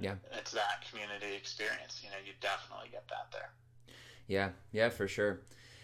[0.01, 0.15] Yeah.
[0.37, 2.01] it's that community experience.
[2.03, 3.51] You know, you definitely get that there.
[4.27, 5.41] Yeah, yeah, for sure.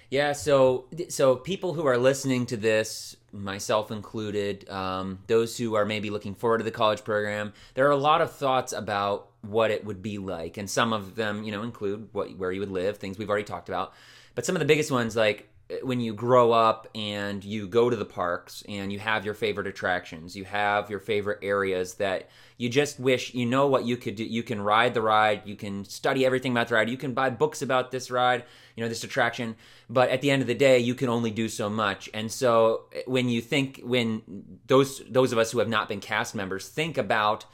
[0.10, 5.86] Yeah, so so people who are listening to this, myself included, um, those who are
[5.86, 9.70] maybe looking forward to the college program, there are a lot of thoughts about what
[9.70, 12.72] it would be like, and some of them, you know, include what where you would
[12.72, 13.94] live, things we've already talked about.
[14.34, 15.50] But some of the biggest ones, like
[15.84, 19.68] when you grow up and you go to the parks and you have your favorite
[19.68, 24.16] attractions, you have your favorite areas that you just wish you know what you could
[24.16, 24.24] do.
[24.24, 27.30] You can ride the ride, you can study everything about the ride, you can buy
[27.30, 29.56] books about this ride, you know, this attraction.
[29.90, 32.10] But at the end of the day, you can only do so much.
[32.14, 34.22] And so eh, when you think, when
[34.68, 37.46] those those of us who have not been cast members think about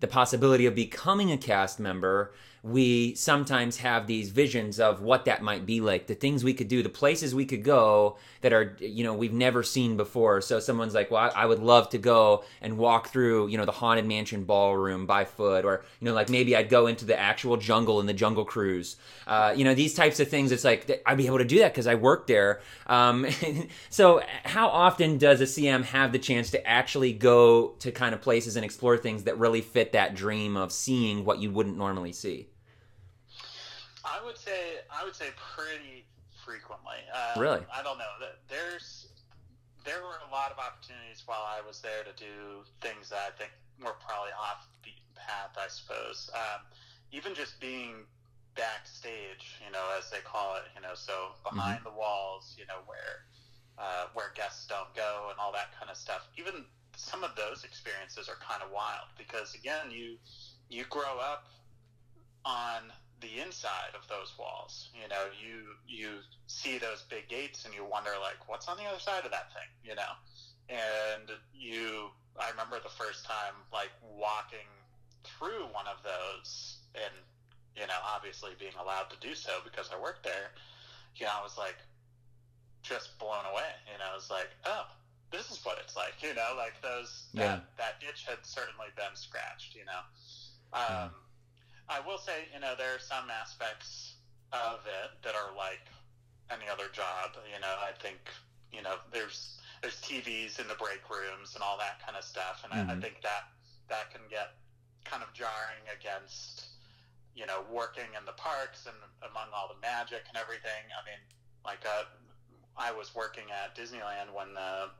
[0.00, 5.42] the possibility of becoming a cast member, we sometimes have these visions of what that
[5.42, 8.76] might be like, the things we could do, the places we could go that are,
[8.80, 10.42] you know, we've never seen before.
[10.42, 13.72] So someone's like, well, I, would love to go and walk through, you know, the
[13.72, 17.56] Haunted Mansion ballroom by foot, or, you know, like maybe I'd go into the actual
[17.56, 18.96] jungle in the Jungle Cruise.
[19.26, 21.72] Uh, you know, these types of things, it's like, I'd be able to do that
[21.72, 22.60] because I work there.
[22.86, 23.26] Um,
[23.90, 28.20] so how often does a CM have the chance to actually go to kind of
[28.20, 32.12] places and explore things that really fit that dream of seeing what you wouldn't normally
[32.12, 32.49] see?
[34.04, 36.04] I would say I would say pretty
[36.44, 37.00] frequently.
[37.12, 37.64] Um, Really?
[37.72, 38.10] I don't know.
[38.48, 39.08] There's
[39.84, 43.30] there were a lot of opportunities while I was there to do things that I
[43.38, 45.56] think were probably off the beaten path.
[45.56, 46.60] I suppose um,
[47.12, 48.04] even just being
[48.56, 52.80] backstage, you know, as they call it, you know, so behind the walls, you know,
[52.86, 53.24] where
[53.78, 56.28] uh, where guests don't go and all that kind of stuff.
[56.36, 56.64] Even
[56.96, 60.16] some of those experiences are kind of wild because again, you
[60.68, 61.46] you grow up
[62.44, 64.88] on the inside of those walls.
[64.94, 68.84] You know, you you see those big gates and you wonder like, what's on the
[68.84, 69.68] other side of that thing?
[69.84, 70.12] You know,
[70.68, 72.10] and you.
[72.38, 74.70] I remember the first time like walking
[75.24, 77.12] through one of those, and
[77.76, 80.52] you know, obviously being allowed to do so because I worked there.
[81.16, 81.76] You know, I was like
[82.82, 83.70] just blown away.
[83.92, 84.86] You know, I was like, oh.
[85.32, 87.60] This is what it's like, you know, like those Yeah.
[87.62, 90.02] that that itch had certainly been scratched, you know.
[90.72, 91.14] Um,
[91.90, 94.14] I will say, you know, there are some aspects
[94.52, 95.90] of it that are like
[96.50, 97.36] any other job.
[97.52, 98.30] You know, I think,
[98.72, 102.62] you know, there's there's TVs in the break rooms and all that kind of stuff,
[102.64, 103.02] and I, I Mhm.
[103.02, 103.42] think that
[103.88, 104.50] that can get
[105.04, 106.68] kind of jarring against,
[107.34, 108.96] you know, working in the parks and
[109.28, 110.86] among all the magic and everything.
[110.96, 111.18] I mean,
[111.64, 112.04] like, uh,
[112.76, 114.90] I was working at Disneyland when the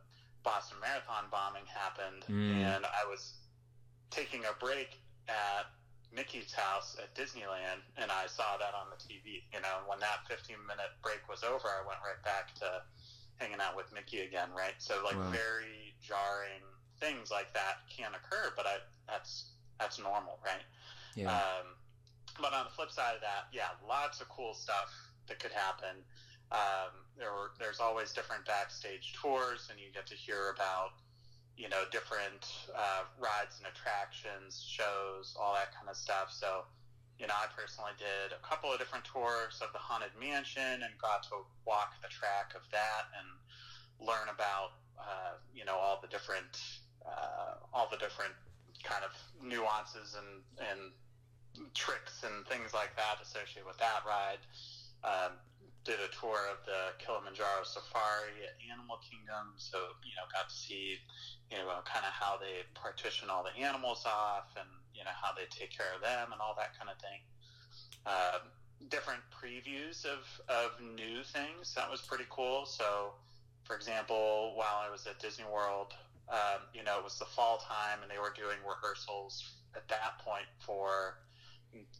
[0.43, 2.51] Boston Marathon bombing happened, Mm.
[2.51, 3.35] and I was
[4.11, 4.99] taking a break
[5.29, 5.67] at
[6.15, 9.43] Mickey's house at Disneyland, and I saw that on the TV.
[9.53, 12.83] You know, when that 15 minute break was over, I went right back to
[13.37, 14.49] hanging out with Mickey again.
[14.57, 15.31] Right, so like Wow.
[15.31, 16.63] very jarring
[16.99, 18.77] things like that can occur, but I,
[19.09, 20.63] that's that's normal, right?
[21.17, 21.33] Yeah.
[21.33, 21.77] Um,
[22.41, 24.93] but on the flip side of that, yeah, lots of cool stuff
[25.27, 26.05] that could happen.
[26.53, 30.91] Um, there were, there's always different backstage tours, and you get to hear about,
[31.61, 36.33] you know, different uh, rides and attractions, shows, all that kind of stuff.
[36.33, 36.65] So,
[37.21, 40.89] you know, I personally did a couple of different tours of the Haunted Mansion and
[40.97, 43.29] got to walk the track of that and
[44.01, 46.61] learn about uh, you know all the different
[47.05, 48.33] uh, all the different
[48.83, 49.13] kind of
[49.45, 50.81] nuances and and
[51.75, 54.41] tricks and things like that associated with that ride.
[55.05, 55.37] Um,
[55.85, 60.55] did a tour of the Kilimanjaro Safari at Animal Kingdom, so you know got to
[60.55, 61.01] see
[61.51, 65.33] you know kind of how they partition all the animals off and you know how
[65.33, 67.21] they take care of them and all that kind of thing.
[68.05, 68.53] Um,
[68.93, 72.67] different previews of of new things that was pretty cool.
[72.67, 73.17] So,
[73.65, 75.97] for example, while I was at Disney World,
[76.29, 80.21] um, you know it was the fall time and they were doing rehearsals at that
[80.21, 81.17] point for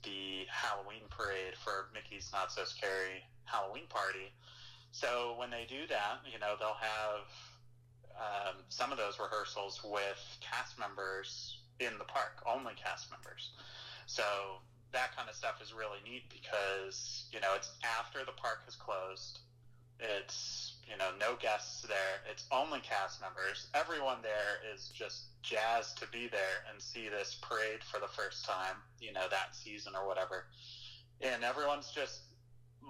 [0.03, 4.33] the Halloween parade for Mickey's Not So Scary Halloween party.
[4.93, 7.27] So when they do that, you know, they'll have
[8.17, 13.51] um, some of those rehearsals with cast members in the park, only cast members.
[14.07, 14.23] So
[14.93, 18.75] that kind of stuff is really neat because, you know, it's after the park has
[18.75, 19.39] closed.
[20.01, 22.25] It's, you know, no guests there.
[22.31, 23.69] It's only cast members.
[23.75, 28.45] Everyone there is just jazzed to be there and see this parade for the first
[28.45, 30.47] time, you know, that season or whatever.
[31.21, 32.21] And everyone's just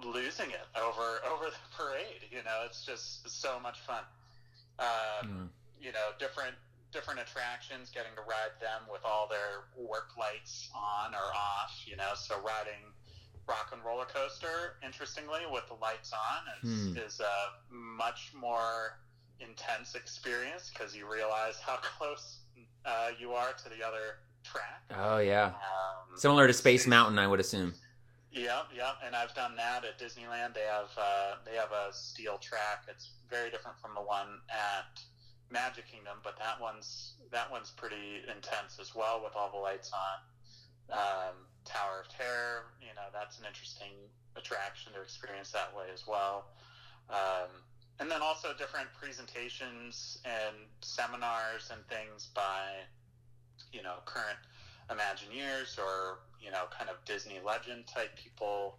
[0.05, 2.27] losing it over over the parade.
[2.29, 4.03] You know, it's just so much fun.
[4.79, 5.47] Um, mm.
[5.81, 6.55] You know, different
[6.91, 11.83] different attractions, getting to ride them with all their work lights on or off.
[11.85, 12.91] You know, so riding
[13.47, 17.05] Rock and Roller Coaster, interestingly, with the lights on, is, mm.
[17.05, 18.99] is a much more
[19.39, 22.39] intense experience because you realize how close
[22.85, 24.83] uh, you are to the other track.
[24.97, 27.73] Oh yeah, um, similar to Space Mountain, I would assume.
[28.31, 30.53] Yeah, yeah, and I've done that at Disneyland.
[30.53, 32.87] They have uh, they have a steel track.
[32.87, 35.03] It's very different from the one at
[35.51, 39.91] Magic Kingdom, but that one's that one's pretty intense as well with all the lights
[39.91, 40.97] on.
[40.97, 43.91] Um, Tower of Terror, you know, that's an interesting
[44.35, 46.45] attraction to experience that way as well.
[47.09, 47.51] Um,
[47.99, 52.87] and then also different presentations and seminars and things by,
[53.71, 54.39] you know, current
[54.89, 58.77] Imagineers or you know kind of Disney legend type people.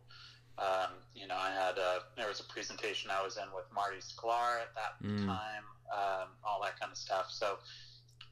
[0.58, 3.98] Um, you know, I had a there was a presentation I was in with Marty
[3.98, 5.24] Sklar at that mm.
[5.24, 7.30] time, um, all that kind of stuff.
[7.30, 7.56] So,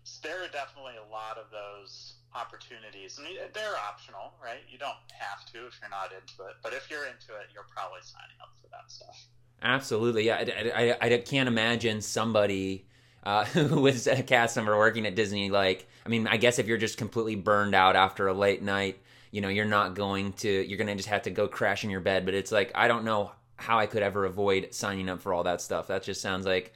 [0.04, 3.18] so there are definitely a lot of those opportunities.
[3.18, 4.60] I mean, they're optional, right?
[4.70, 7.66] You don't have to if you're not into it, but if you're into it, you're
[7.74, 9.16] probably signing up for that stuff.
[9.62, 10.44] Absolutely, yeah.
[10.74, 12.86] I, I, I can't imagine somebody
[13.24, 15.50] uh, who was a cast member working at Disney.
[15.50, 18.98] Like, I mean, I guess if you're just completely burned out after a late night,
[19.30, 21.90] you know, you're not going to, you're going to just have to go crash in
[21.90, 22.24] your bed.
[22.24, 25.44] But it's like, I don't know how I could ever avoid signing up for all
[25.44, 25.88] that stuff.
[25.88, 26.72] That just sounds like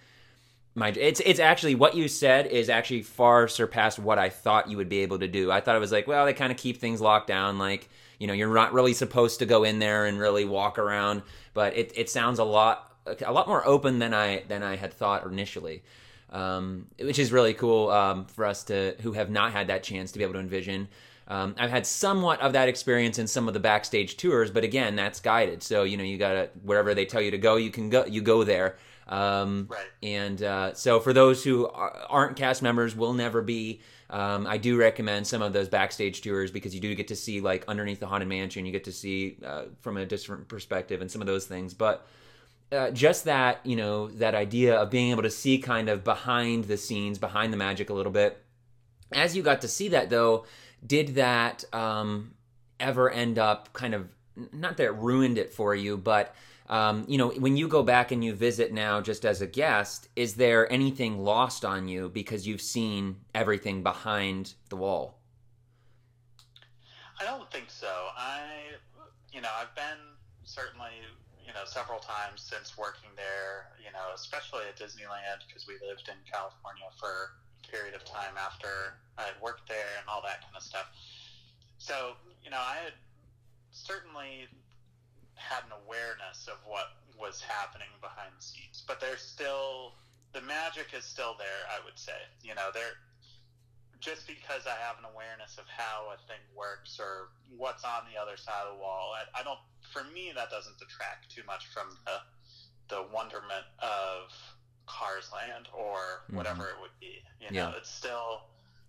[0.74, 4.76] my, it's, it's actually what you said is actually far surpassed what I thought you
[4.76, 5.50] would be able to do.
[5.50, 7.58] I thought it was like, well, they kind of keep things locked down.
[7.58, 7.88] Like,
[8.18, 11.76] you know, you're not really supposed to go in there and really walk around, but
[11.76, 15.26] it, it sounds a lot, a lot more open than I, than I had thought
[15.26, 15.82] initially
[16.34, 20.12] um, which is really cool um, for us to who have not had that chance
[20.12, 20.88] to be able to envision.
[21.26, 24.94] Um, I've had somewhat of that experience in some of the backstage tours, but again,
[24.94, 25.62] that's guided.
[25.62, 28.04] So you know, you gotta wherever they tell you to go, you can go.
[28.04, 28.76] You go there.
[29.06, 29.86] Um, right.
[30.02, 33.80] And uh, so for those who aren't cast members, will never be.
[34.10, 37.40] Um, I do recommend some of those backstage tours because you do get to see
[37.40, 38.66] like underneath the haunted mansion.
[38.66, 42.06] You get to see uh, from a different perspective and some of those things, but
[42.72, 46.64] uh, just that you know that idea of being able to see kind of behind
[46.64, 48.42] the scenes behind the magic a little bit
[49.12, 50.44] as you got to see that though
[50.86, 52.34] did that um,
[52.80, 54.08] ever end up kind of
[54.52, 56.34] not that it ruined it for you but
[56.68, 60.08] um, you know when you go back and you visit now just as a guest
[60.16, 65.18] is there anything lost on you because you've seen everything behind the wall?
[67.20, 68.08] I don't think so.
[68.16, 68.40] I
[69.32, 69.98] you know i've been
[70.44, 70.92] certainly
[71.44, 76.08] you know, several times since working there, you know, especially at Disneyland because we lived
[76.08, 77.36] in California for
[77.74, 80.86] period of time after I had worked there and all that kind of stuff.
[81.78, 82.94] So, you know, I had
[83.74, 84.46] certainly
[85.34, 89.98] had an awareness of what was happening behind the scenes, but there's still
[90.32, 92.18] the magic is still there, I would say.
[92.42, 92.94] You know, there
[93.98, 98.20] just because I have an awareness of how a thing works or what's on the
[98.20, 99.58] other side of the wall, I, I don't.
[99.90, 102.22] For me, that doesn't detract too much from the
[102.88, 104.30] the wonderment of
[104.86, 106.36] Cars Land or mm-hmm.
[106.36, 106.78] whatever mm-hmm.
[106.78, 107.22] it would be.
[107.40, 107.78] You know, yeah.
[107.78, 108.42] it's still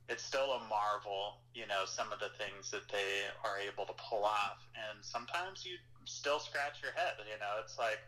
[0.09, 1.41] it's still a marvel.
[1.53, 5.65] You know, some of the things that they are able to pull off, and sometimes
[5.65, 7.13] you still scratch your head.
[7.19, 7.99] You know, it's like,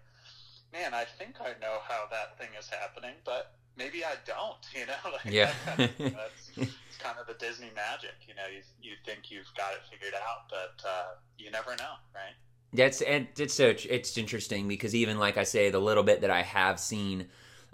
[0.71, 4.57] man, I think I know how that thing is happening, but maybe I don't.
[4.77, 5.51] You know, like yeah.
[5.77, 5.89] That,
[6.55, 8.15] it's kind of the Disney magic.
[8.27, 11.97] You know, you you think you've got it figured out, but uh, you never know,
[12.13, 12.35] right?
[12.73, 16.29] That's and it's so it's interesting because even like I say, the little bit that
[16.29, 17.27] I have seen,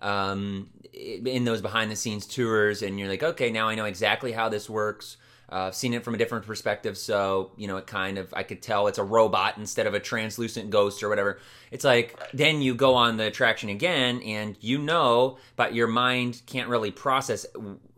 [0.04, 4.32] um, in those behind the scenes tours, and you're like, okay, now I know exactly
[4.32, 5.18] how this works.
[5.51, 8.43] Uh, I've seen it from a different perspective, so you know it kind of I
[8.43, 11.39] could tell it's a robot instead of a translucent ghost or whatever.
[11.72, 16.41] It's like then you go on the attraction again, and you know, but your mind
[16.45, 17.45] can't really process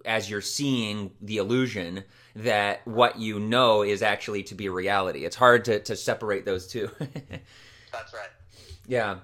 [0.05, 2.03] as you're seeing the illusion
[2.35, 5.23] that what you know is actually to be reality.
[5.23, 6.89] It's hard to to separate those two.
[6.99, 8.29] That's right.
[8.87, 9.17] Yeah.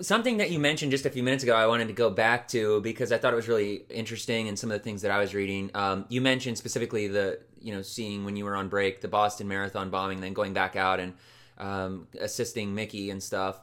[0.00, 2.80] Something that you mentioned just a few minutes ago, I wanted to go back to
[2.80, 5.34] because I thought it was really interesting and some of the things that I was
[5.34, 5.70] reading.
[5.74, 9.46] Um, you mentioned specifically the, you know, seeing when you were on break, the Boston
[9.46, 11.14] Marathon bombing, then going back out and
[11.58, 13.60] um, assisting Mickey and stuff.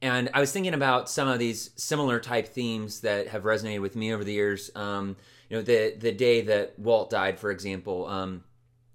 [0.00, 3.94] And I was thinking about some of these similar type themes that have resonated with
[3.94, 4.70] me over the years.
[4.74, 5.16] Um,
[5.48, 8.08] you know, the the day that Walt died, for example.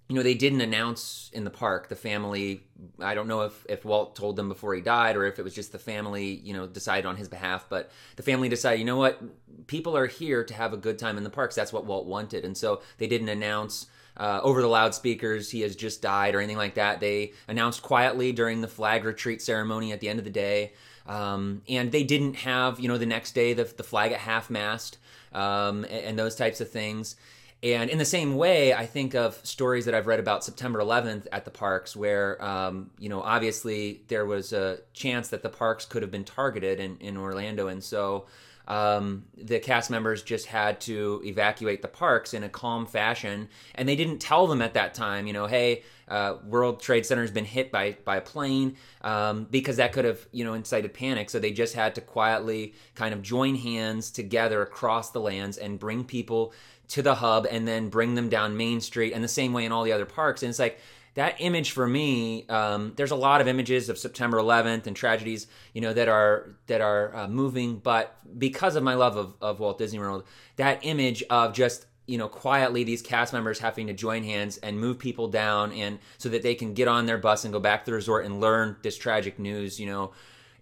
[0.07, 2.63] You know they didn't announce in the park the family.
[2.99, 5.53] I don't know if, if walt told them before he died or if it was
[5.53, 8.97] just the family you know decided on his behalf but the family decided you know
[8.97, 9.21] what?
[9.67, 11.55] People are here to have a good time in the parks.
[11.55, 12.45] That's what walt wanted.
[12.45, 16.57] And so they didn't announce uh, over the loudspeakers he has just died or anything
[16.57, 16.99] like that.
[16.99, 20.73] They announced quietly during the flag retreat ceremony at the end of the day.
[21.05, 24.49] Um, and they didn't have you know the next day the, the flag at half
[24.49, 24.97] mast
[25.33, 27.15] um, and, and those types of things
[27.63, 31.25] and in the same way, I think of stories that I've read about September 11th
[31.31, 35.85] at the parks, where um, you know obviously there was a chance that the parks
[35.85, 38.27] could have been targeted in, in Orlando, and so
[38.67, 43.87] um, the cast members just had to evacuate the parks in a calm fashion, and
[43.87, 47.31] they didn't tell them at that time, you know, hey, uh, World Trade Center has
[47.31, 51.29] been hit by by a plane, um, because that could have you know incited panic.
[51.29, 55.79] So they just had to quietly kind of join hands together across the lands and
[55.79, 56.53] bring people
[56.89, 59.71] to the hub and then bring them down Main Street, and the same way in
[59.71, 60.43] all the other parks.
[60.43, 60.79] And it's like
[61.17, 62.45] that image for me.
[62.47, 66.55] Um, there's a lot of images of September 11th and tragedies, you know, that are
[66.67, 67.77] that are uh, moving.
[67.79, 70.25] But because of my love of, of Walt Disney World,
[70.57, 74.79] that image of just you know quietly these cast members having to join hands and
[74.79, 77.83] move people down, and so that they can get on their bus and go back
[77.85, 79.79] to the resort and learn this tragic news.
[79.79, 80.11] You know,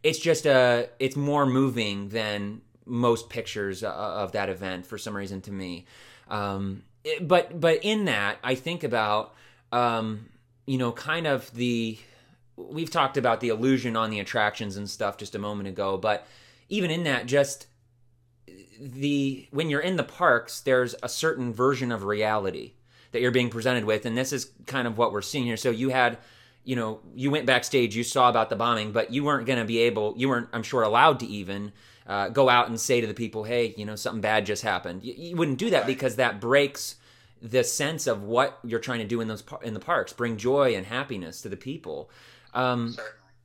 [0.03, 5.17] it's just a it's more moving than most pictures uh, of that event for some
[5.17, 5.85] reason to me.
[6.29, 9.33] Um, it- but but in that, I think about
[9.71, 10.29] um,
[10.65, 11.97] you know kind of the
[12.57, 16.25] we've talked about the illusion on the attractions and stuff just a moment ago, but
[16.69, 17.67] even in that, just
[18.79, 22.73] the when you're in the parks, there's a certain version of reality
[23.11, 25.57] that you're being presented with, and this is kind of what we're seeing here.
[25.57, 26.17] So you had
[26.67, 29.65] you know, you went backstage, you saw about the bombing, but you weren't going to
[29.65, 31.71] be able, you weren't, I'm sure, allowed to even
[32.07, 35.03] uh, go out and say to the people, hey, you know, something bad just happened.
[35.03, 35.87] You, you wouldn't do that Right.
[35.87, 36.95] because that breaks
[37.41, 40.37] the sense of what you're trying to do in those par- in the parks, bring
[40.37, 42.09] joy and happiness to the people.
[42.53, 42.95] Um,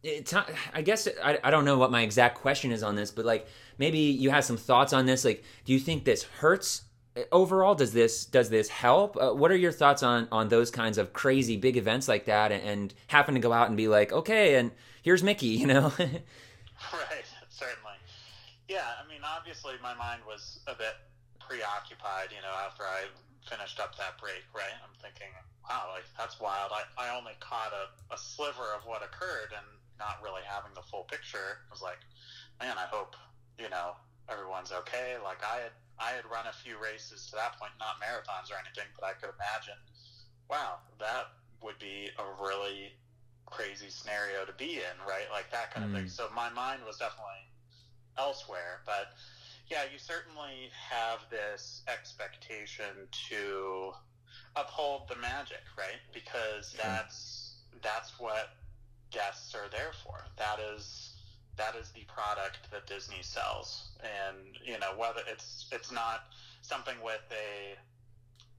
[0.03, 3.11] it's not, I guess I, I don't know what my exact question is on this,
[3.11, 3.47] but like
[3.79, 5.25] maybe you have some thoughts on this.
[5.25, 6.83] Like, do you think this hurts
[7.17, 7.75] uh, overall?
[7.75, 9.17] Does this does this help?
[9.21, 12.53] Uh, what are your thoughts on on those kinds of crazy big events like that,
[12.53, 14.71] and, and having to go out and be like, okay, and
[15.03, 15.93] here's Mickey, you know?
[15.99, 17.25] Right.
[18.71, 20.95] Yeah, I mean, obviously, my mind was a bit
[21.43, 23.11] preoccupied, you know, after I
[23.43, 24.71] finished up that break, right?
[24.87, 25.35] I'm thinking,
[25.67, 26.71] wow, like, that's wild.
[26.71, 29.67] I, I only caught a, a sliver of what occurred and
[29.99, 31.67] not really having the full picture.
[31.67, 31.99] I was like,
[32.63, 33.19] man, I hope,
[33.59, 33.99] you know,
[34.31, 35.19] everyone's okay.
[35.19, 38.57] Like, I had, I had run a few races to that point, not marathons or
[38.63, 39.83] anything, but I could imagine,
[40.47, 41.35] wow, that
[41.67, 42.95] would be a really
[43.51, 45.27] crazy scenario to be in, right?
[45.35, 46.07] Like that kind of thing.
[46.07, 46.15] Mm.
[46.15, 47.50] So my mind was definitely
[48.21, 49.17] elsewhere, but
[49.71, 53.93] yeah, you certainly have this expectation to
[54.57, 56.03] uphold the magic, right?
[56.13, 58.51] Because that's that's what
[59.11, 60.27] guests are there for.
[60.37, 61.15] That is
[61.57, 66.97] that is the product that Disney sells, and you know whether it's it's not something
[67.05, 67.79] with a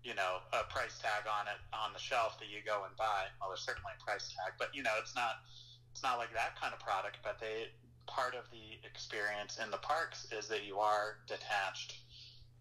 [0.03, 3.28] you know a price tag on it on the shelf that you go and buy.
[3.39, 5.43] Well, there's certainly a price tag, but you know it's not
[5.91, 7.18] it's not like that kind of product.
[7.24, 7.68] But they
[8.08, 11.95] part of the experience in the parks is that you are detached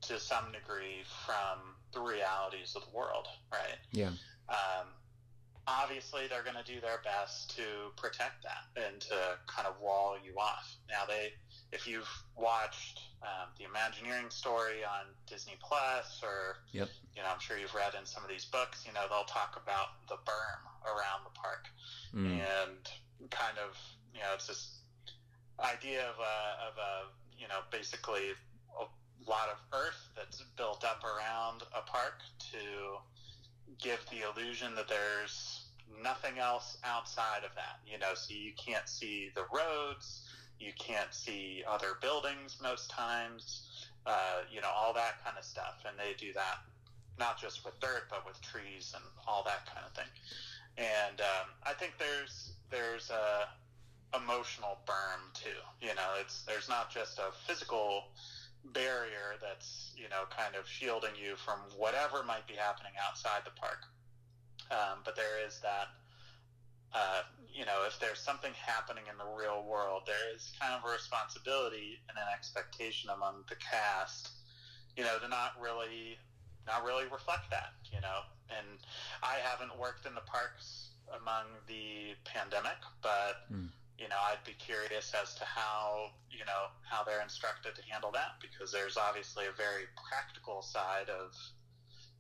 [0.03, 3.77] to some degree from the realities of the world, right?
[3.93, 4.11] yeah.
[4.49, 4.87] um,
[5.67, 7.63] obviously they're going to do their best to
[7.97, 9.15] protect that and to
[9.47, 10.75] kind of wall you off.
[10.89, 11.33] Now they,
[11.73, 16.89] if you've watched um, the Imagineering story on Disney Plus, or Yep.
[17.15, 19.61] you know, I'm sure you've read in some of these books, you know, they'll talk
[19.63, 21.69] about the berm around the park
[22.15, 22.41] Mm.
[22.41, 23.77] and kind of,
[24.13, 24.80] you know, it's this
[25.63, 26.37] idea of a,
[26.69, 26.93] of a,
[27.41, 28.33] you know, basically
[28.79, 32.21] a lot of earth that's built up around a park
[32.53, 32.99] to
[33.79, 35.65] give the illusion that there's
[36.03, 40.27] nothing else outside of that, you know, so you can't see the roads,
[40.61, 43.67] You can't see other buildings most times.
[44.07, 45.85] Uh, you know, all that kind of stuff.
[45.87, 46.59] And they do that
[47.19, 50.09] not just with dirt, but with trees and all that kind of thing.
[50.77, 53.49] And um, I think there's there's a
[54.15, 55.61] emotional berm too.
[55.81, 58.05] You know, it's there's not just a physical
[58.73, 63.55] barrier that's you know kind of shielding you from whatever might be happening outside the
[63.59, 63.87] park,
[64.71, 65.89] um, but there is that.
[66.93, 67.23] Uh,
[67.55, 70.93] you know, if there's something happening in the real world, there is kind of a
[70.93, 74.31] responsibility and an expectation among the cast,
[74.97, 76.19] you know, to not really,
[76.67, 78.27] not really reflect that, you know.
[78.51, 78.79] And
[79.23, 83.71] I haven't worked in the parks among the pandemic, but mm
[84.01, 88.11] you know, I'd be curious as to how, you know, how they're instructed to handle
[88.13, 91.37] that because there's obviously a very practical side of,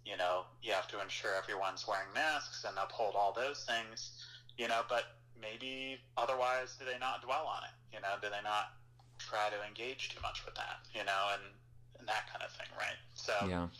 [0.05, 4.12] you know, you have to ensure everyone's wearing masks and uphold all those things,
[4.59, 7.72] you know, but maybe otherwise do they not dwell on it?
[7.97, 8.76] You know, do they not
[9.16, 11.57] try to engage too much with that, you know, and,
[11.99, 13.01] and that kind of thing, right?
[13.16, 13.72] So, yeah.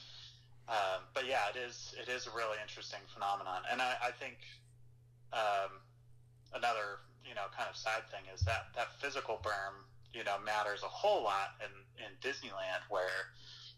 [0.71, 4.39] Um, but yeah, it is it is a really interesting phenomenon, and I, I think
[5.33, 5.83] um,
[6.55, 10.83] another you know kind of side thing is that that physical berm you know matters
[10.83, 11.73] a whole lot in
[12.05, 13.31] in Disneyland where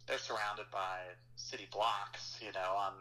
[0.07, 0.99] they're surrounded by
[1.37, 2.93] city blocks, you know, on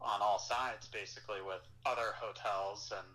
[0.00, 3.06] on all sides, basically with other hotels and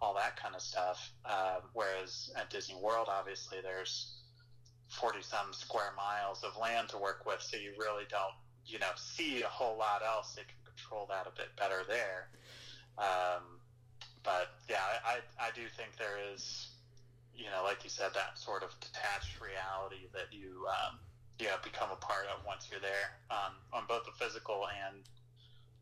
[0.00, 1.10] all that kind of stuff.
[1.24, 4.14] Uh, whereas at Disney World, obviously, there's
[4.88, 8.34] forty some square miles of land to work with, so you really don't,
[8.66, 10.34] you know, see a whole lot else.
[10.34, 12.28] They can control that a bit better there.
[12.96, 13.58] Um,
[14.22, 16.68] but yeah, I, I do think there is,
[17.34, 20.98] you know, like you said, that sort of detached reality that you, um,
[21.38, 24.96] you know, become a part of once you're there um, on both the physical and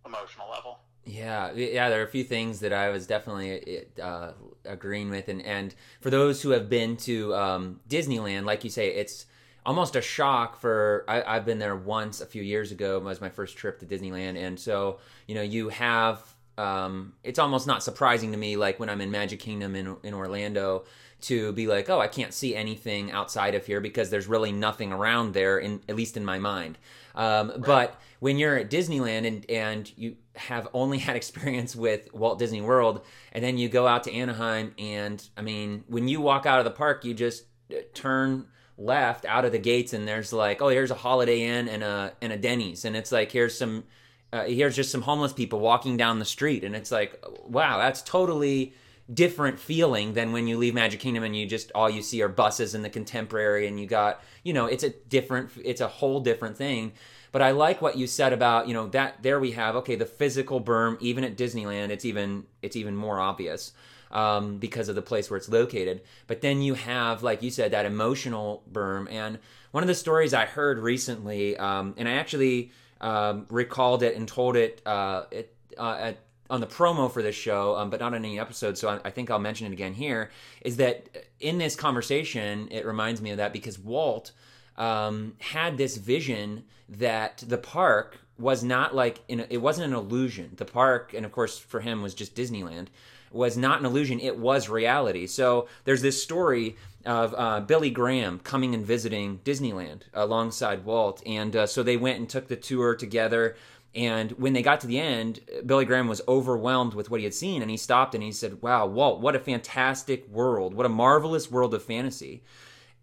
[0.06, 0.80] emotional level.
[1.04, 1.88] Yeah, yeah.
[1.88, 4.32] There are a few things that I was definitely uh,
[4.64, 8.88] agreeing with, and and for those who have been to um, Disneyland, like you say,
[8.88, 9.26] it's
[9.66, 12.98] almost a shock for I, have been there once a few years ago.
[12.98, 17.38] It was my first trip to Disneyland, and so you know you have um, it's
[17.38, 20.84] almost not surprising to me, like when I'm in Magic Kingdom in, in Orlando,
[21.22, 24.92] to be like, oh, I can't see anything outside of here because there's really nothing
[24.92, 26.78] around there, in at least in my mind.
[27.14, 27.60] Um, right.
[27.62, 32.60] But when you're at Disneyland and and you have only had experience with Walt Disney
[32.60, 36.58] World, and then you go out to Anaheim, and I mean, when you walk out
[36.58, 38.46] of the park, you just uh, turn
[38.76, 42.12] left out of the gates, and there's like, oh, here's a Holiday Inn and a
[42.20, 43.84] and a Denny's, and it's like here's some
[44.32, 48.02] uh, here's just some homeless people walking down the street and it's like wow that's
[48.02, 48.74] totally
[49.12, 52.28] different feeling than when you leave magic kingdom and you just all you see are
[52.28, 56.20] buses and the contemporary and you got you know it's a different it's a whole
[56.20, 56.92] different thing.
[57.32, 60.06] But i like what you said about you know that there we have okay the
[60.06, 63.72] physical berm even at disneyland it's even it's even more obvious
[64.10, 66.02] um, because of the place where it's located.
[66.26, 69.10] But then you have like you said that emotional berm.
[69.10, 69.38] And
[69.72, 72.70] one of the stories i heard recently um, and i actually
[73.02, 77.34] um, recalled it and told it, uh, it uh, at, on the promo for this
[77.34, 78.78] show, um, but not on any episode.
[78.78, 80.30] So I, I, think I'll mention it again here.
[80.60, 81.08] Is that
[81.40, 84.32] in this conversation, it reminds me of that because Walt
[84.76, 90.52] um, had this vision that the park was not like in, it wasn't an illusion.
[90.56, 92.88] The park, and of course for him was just Disneyland,
[93.30, 94.20] was not an illusion.
[94.20, 95.26] It was reality.
[95.26, 96.76] So there's this story
[97.06, 101.22] of uh, Billy Graham coming and visiting Disneyland alongside Walt.
[101.26, 103.56] And uh, so they went and took the tour together.
[103.94, 107.34] And when they got to the end, Billy Graham was overwhelmed with what he had
[107.34, 107.62] seen.
[107.62, 110.74] And he stopped and he said, Wow, Walt, what a fantastic world.
[110.74, 112.42] What a marvelous world of fantasy.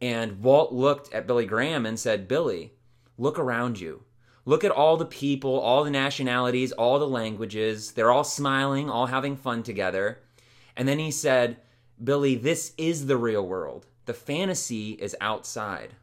[0.01, 2.73] And Walt looked at Billy Graham and said, Billy,
[3.17, 4.03] look around you.
[4.45, 7.91] Look at all the people, all the nationalities, all the languages.
[7.91, 10.19] They're all smiling, all having fun together.
[10.75, 11.57] And then he said,
[12.03, 13.85] Billy, this is the real world.
[14.05, 15.95] The fantasy is outside.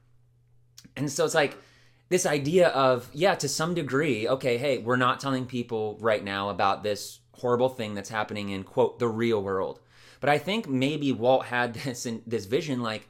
[0.97, 1.57] And so it's like
[2.09, 6.51] this idea of, yeah, to some degree, okay, hey, we're not telling people right now
[6.51, 9.81] about this horrible thing that's happening in, quote, the real world.
[10.21, 13.09] But I think maybe Walt had this this vision like,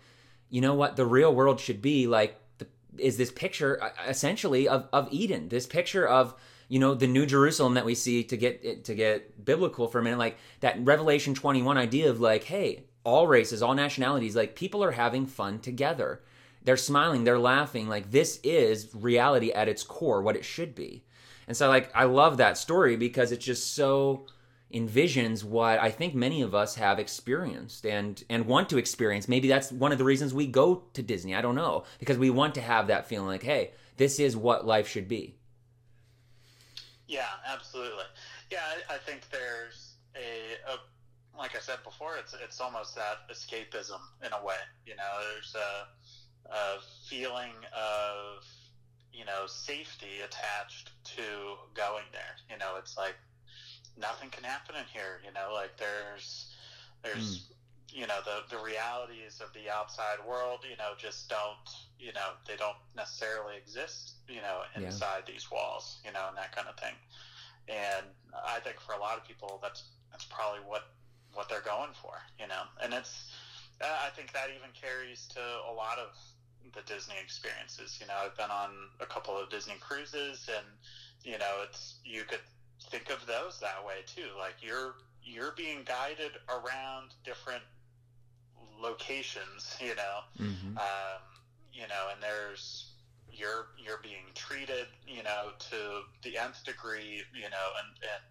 [0.49, 2.67] you know what, the real world should be like the,
[2.99, 6.35] is this picture uh, essentially of, of Eden, this picture of
[6.69, 10.03] you know the new jerusalem that we see to get to get biblical for a
[10.03, 14.83] minute like that revelation 21 idea of like hey all races all nationalities like people
[14.83, 16.21] are having fun together.
[16.65, 21.05] They're smiling they're laughing like this is reality at its core what it should be.
[21.47, 24.27] And so like i love that story because it just so
[24.75, 29.29] envisions what i think many of us have experienced and and want to experience.
[29.29, 32.31] Maybe that's one of the reasons we go to disney i don't know because we
[32.31, 35.37] want to have that feeling like hey this is what life should be
[37.07, 38.05] yeah, absolutely.
[38.51, 40.79] Yeah, I, I think there's a, a
[41.39, 44.61] like I said before, it's it's almost that escapism in a way.
[44.87, 48.45] You know, there's a, a feeling of
[49.13, 51.23] you know safety attached to
[51.75, 52.37] going there.
[52.51, 53.17] You know, it's like
[53.99, 55.21] nothing can happen in here.
[55.25, 56.55] You know, like there's
[57.03, 57.56] there's mm.
[57.89, 60.61] You know the the realities of the outside world.
[60.69, 61.69] You know, just don't
[61.99, 64.15] you know they don't necessarily exist.
[64.29, 65.33] You know, inside yeah.
[65.33, 65.99] these walls.
[66.05, 66.95] You know, and that kind of thing.
[67.69, 68.07] And
[68.47, 70.89] I think for a lot of people, that's that's probably what
[71.35, 72.63] what they're going for, you know.
[72.83, 73.31] And it's
[73.81, 76.17] uh, I think that even carries to a lot of
[76.75, 77.99] the Disney experiences.
[78.01, 78.71] You know, I've been on
[79.01, 80.67] a couple of Disney cruises, and
[81.23, 82.41] you know, it's you could
[82.91, 84.31] think of those that way too.
[84.39, 87.63] Like you're you're being guided around different
[88.81, 90.77] locations, you know, mm-hmm.
[90.79, 91.23] um,
[91.73, 92.93] you know, and there's
[93.33, 98.23] you're you're being treated, you know, to the nth degree, you know, and, and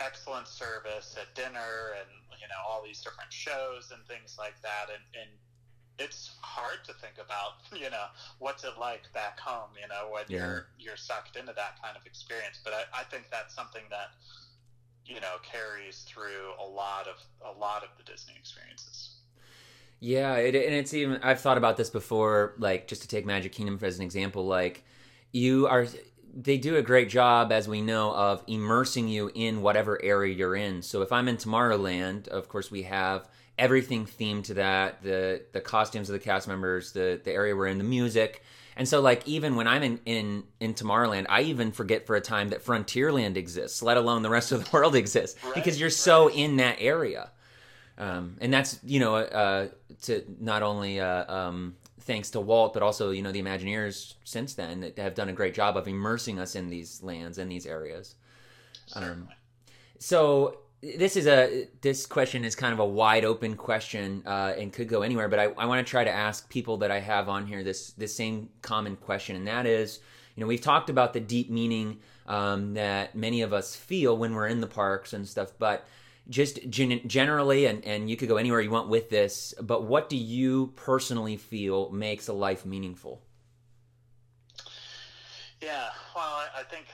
[0.00, 2.10] excellent service at dinner and
[2.40, 5.30] you know all these different shows and things like that and, and
[5.98, 8.06] it's hard to think about you know
[8.38, 10.38] what's it like back home you know when yeah.
[10.38, 14.10] you're you're sucked into that kind of experience but I, I think that's something that
[15.06, 19.16] you know carries through a lot of a lot of the disney experiences
[20.00, 23.52] yeah it, and it's even i've thought about this before like just to take magic
[23.52, 24.84] kingdom as an example like
[25.32, 25.86] you are
[26.36, 30.56] they do a great job, as we know, of immersing you in whatever area you're
[30.56, 30.82] in.
[30.82, 35.60] So if I'm in Tomorrowland, of course, we have everything themed to that the the
[35.60, 38.42] costumes of the cast members, the the area we're in, the music.
[38.76, 42.20] And so, like, even when I'm in, in in Tomorrowland, I even forget for a
[42.20, 45.88] time that Frontierland exists, let alone the rest of the world exists, right, because you're
[45.88, 45.92] right.
[45.92, 47.30] so in that area.
[47.96, 49.68] Um, and that's you know uh,
[50.02, 54.54] to not only uh, um, thanks to Walt, but also you know the Imagineers since
[54.54, 57.66] then that have done a great job of immersing us in these lands and these
[57.66, 58.16] areas.
[58.94, 59.28] Um,
[59.98, 60.58] so
[60.98, 64.88] this is a this question is kind of a wide open question uh, and could
[64.88, 67.46] go anywhere, but I, I want to try to ask people that I have on
[67.46, 70.00] here this this same common question, and that is,
[70.36, 74.34] you know, we've talked about the deep meaning um, that many of us feel when
[74.34, 75.86] we're in the parks and stuff, but
[76.28, 80.08] just gen- generally, and, and you could go anywhere you want with this, but what
[80.08, 83.22] do you personally feel makes a life meaningful?
[85.60, 86.86] Yeah, well, I think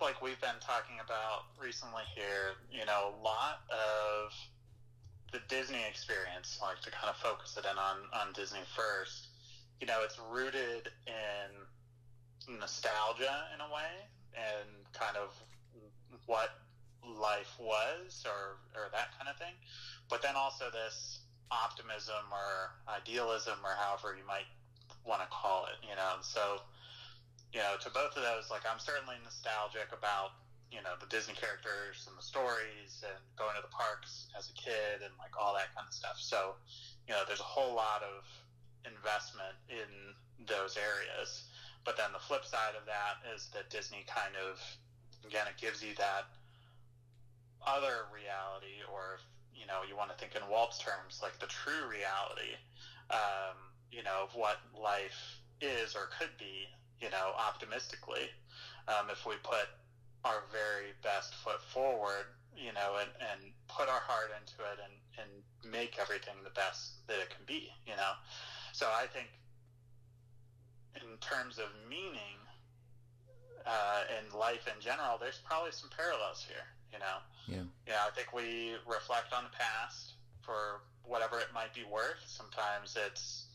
[0.00, 4.32] like we've been talking about recently here, you know, a lot of
[5.32, 9.28] the Disney experience, like to kind of focus it in on, on Disney first,
[9.80, 15.34] you know, it's rooted in nostalgia in a way and kind of
[16.26, 16.50] what
[17.04, 19.54] life was or, or that kind of thing.
[20.08, 21.20] But then also this
[21.50, 24.46] optimism or idealism or however you might
[25.04, 26.20] want to call it, you know.
[26.20, 26.60] So,
[27.52, 30.36] you know, to both of those, like I'm certainly nostalgic about,
[30.70, 34.56] you know, the Disney characters and the stories and going to the parks as a
[34.56, 36.20] kid and like all that kind of stuff.
[36.20, 36.60] So,
[37.08, 38.28] you know, there's a whole lot of
[38.84, 39.88] investment in
[40.44, 41.48] those areas.
[41.84, 44.60] But then the flip side of that is that Disney kind of,
[45.24, 46.28] again, it gives you that
[47.64, 49.18] other reality, or
[49.54, 52.54] you know, you want to think in Walt's terms, like the true reality,
[53.10, 53.56] um,
[53.90, 56.68] you know, of what life is or could be,
[57.00, 58.30] you know, optimistically,
[58.88, 59.66] um, if we put
[60.24, 62.26] our very best foot forward,
[62.56, 67.06] you know, and, and put our heart into it and, and make everything the best
[67.06, 68.12] that it can be, you know.
[68.72, 69.28] So I think
[70.96, 72.36] in terms of meaning
[73.66, 76.64] uh, in life in general, there's probably some parallels here.
[76.92, 77.18] You know.
[77.46, 77.64] Yeah.
[77.86, 82.24] Yeah, I think we reflect on the past for whatever it might be worth.
[82.26, 83.47] Sometimes it's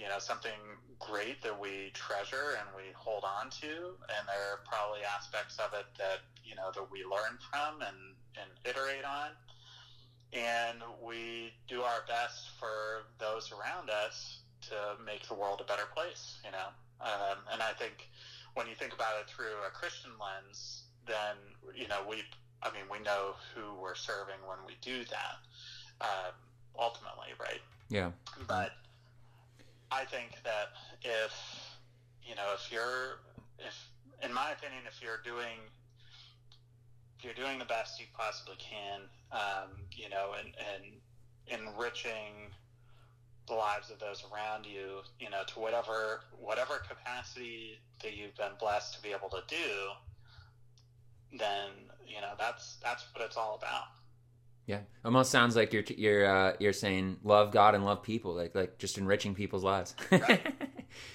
[0.00, 0.60] you know something
[0.98, 5.72] great that we treasure and we hold on to, and there are probably aspects of
[5.74, 9.30] it that you know that we learn from and and iterate on.
[10.32, 15.88] And we do our best for those around us to make the world a better
[15.92, 16.70] place, you know.
[17.00, 18.08] Um, and I think
[18.54, 21.34] when you think about it through a Christian lens, then
[21.74, 22.22] you know we
[22.62, 25.36] I mean, we know who we're serving when we do that,
[26.00, 26.34] um,
[26.78, 27.60] ultimately, right?
[27.88, 28.10] Yeah.
[28.46, 28.72] But
[29.92, 30.68] I think that
[31.02, 31.32] if,
[32.22, 33.20] you know, if you're,
[33.58, 33.90] if,
[34.22, 35.58] in my opinion, if you're doing,
[37.18, 39.00] if you're doing the best you possibly can,
[39.32, 42.50] um, you know, and, and enriching
[43.46, 48.52] the lives of those around you, you know, to whatever, whatever capacity that you've been
[48.58, 49.90] blessed to be able to do,
[51.38, 51.70] then
[52.06, 53.99] you know that's that's what it's all about.
[54.70, 58.54] Yeah, almost sounds like you're you're uh, you're saying love God and love people, like
[58.54, 59.96] like just enriching people's lives.
[60.12, 60.54] right.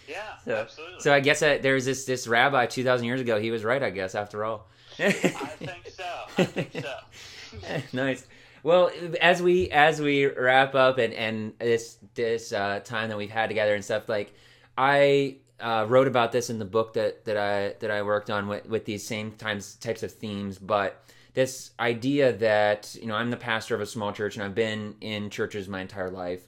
[0.10, 1.00] Yeah, so, absolutely.
[1.00, 3.40] So I guess that there was this this rabbi two thousand years ago.
[3.40, 4.14] He was right, I guess.
[4.14, 4.68] After all,
[5.00, 6.04] I think so.
[6.38, 7.82] I think so.
[7.98, 8.28] nice.
[8.62, 8.92] well,
[9.22, 13.48] as we as we wrap up and and this this uh, time that we've had
[13.48, 14.34] together and stuff, like
[14.78, 18.50] I uh, wrote about this in the book that that I that I worked on
[18.50, 21.05] with with these same times types of themes, but
[21.36, 24.96] this idea that you know I'm the pastor of a small church and I've been
[25.02, 26.48] in churches my entire life,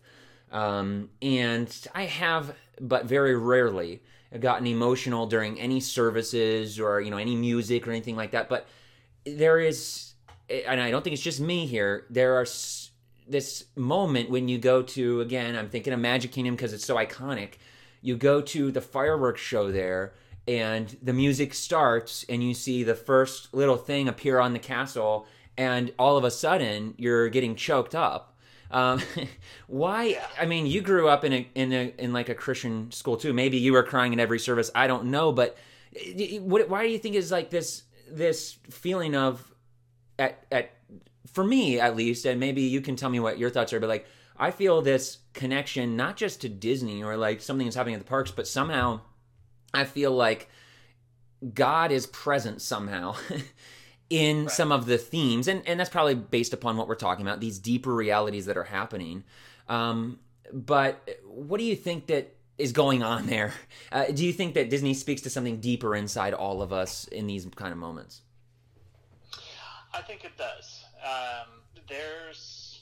[0.52, 4.02] um, and I have, but very rarely
[4.40, 8.50] gotten emotional during any services or you know any music or anything like that.
[8.50, 8.68] But
[9.26, 10.14] there is,
[10.50, 12.06] and I don't think it's just me here.
[12.10, 12.48] There are
[13.28, 15.56] this moment when you go to again.
[15.58, 17.56] I'm thinking of Magic Kingdom because it's so iconic.
[18.02, 20.14] You go to the fireworks show there
[20.48, 25.28] and the music starts and you see the first little thing appear on the castle
[25.58, 28.38] and all of a sudden you're getting choked up.
[28.70, 29.02] Um,
[29.68, 33.18] why i mean you grew up in a in a in like a christian school
[33.18, 33.34] too.
[33.34, 34.72] Maybe you were crying in every service.
[34.76, 35.58] I don't know but
[36.42, 39.54] what, why do you think is like this this feeling of
[40.20, 40.72] at at
[41.32, 43.90] for me at least and maybe you can tell me what your thoughts are but
[43.90, 44.06] like
[44.38, 48.08] i feel this connection not just to disney or like something that's happening at the
[48.08, 49.00] parks but somehow
[49.74, 50.50] I feel like
[51.54, 53.16] God is present somehow
[54.10, 54.52] in Right.
[54.52, 57.60] some of the themes, and, and that's probably based upon what we're talking about, these
[57.60, 59.24] deeper realities that are happening.
[59.68, 60.20] Um,
[60.54, 63.54] but what do you think that is going on there?
[63.90, 67.26] Uh, do you think that Disney speaks to something deeper inside all of us in
[67.26, 68.22] these kind of moments?
[69.94, 70.84] I think it does.
[71.02, 71.48] Um,
[71.88, 72.82] there's,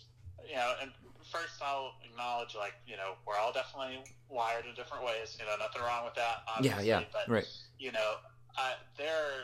[0.49, 0.91] you know, and
[1.36, 5.38] first I'll acknowledge, like, you know, we're all definitely wired in different ways.
[5.39, 6.43] You know, nothing wrong with that.
[6.47, 7.47] Obviously, yeah, yeah, But right.
[7.77, 8.15] you know,
[8.57, 9.41] I, there are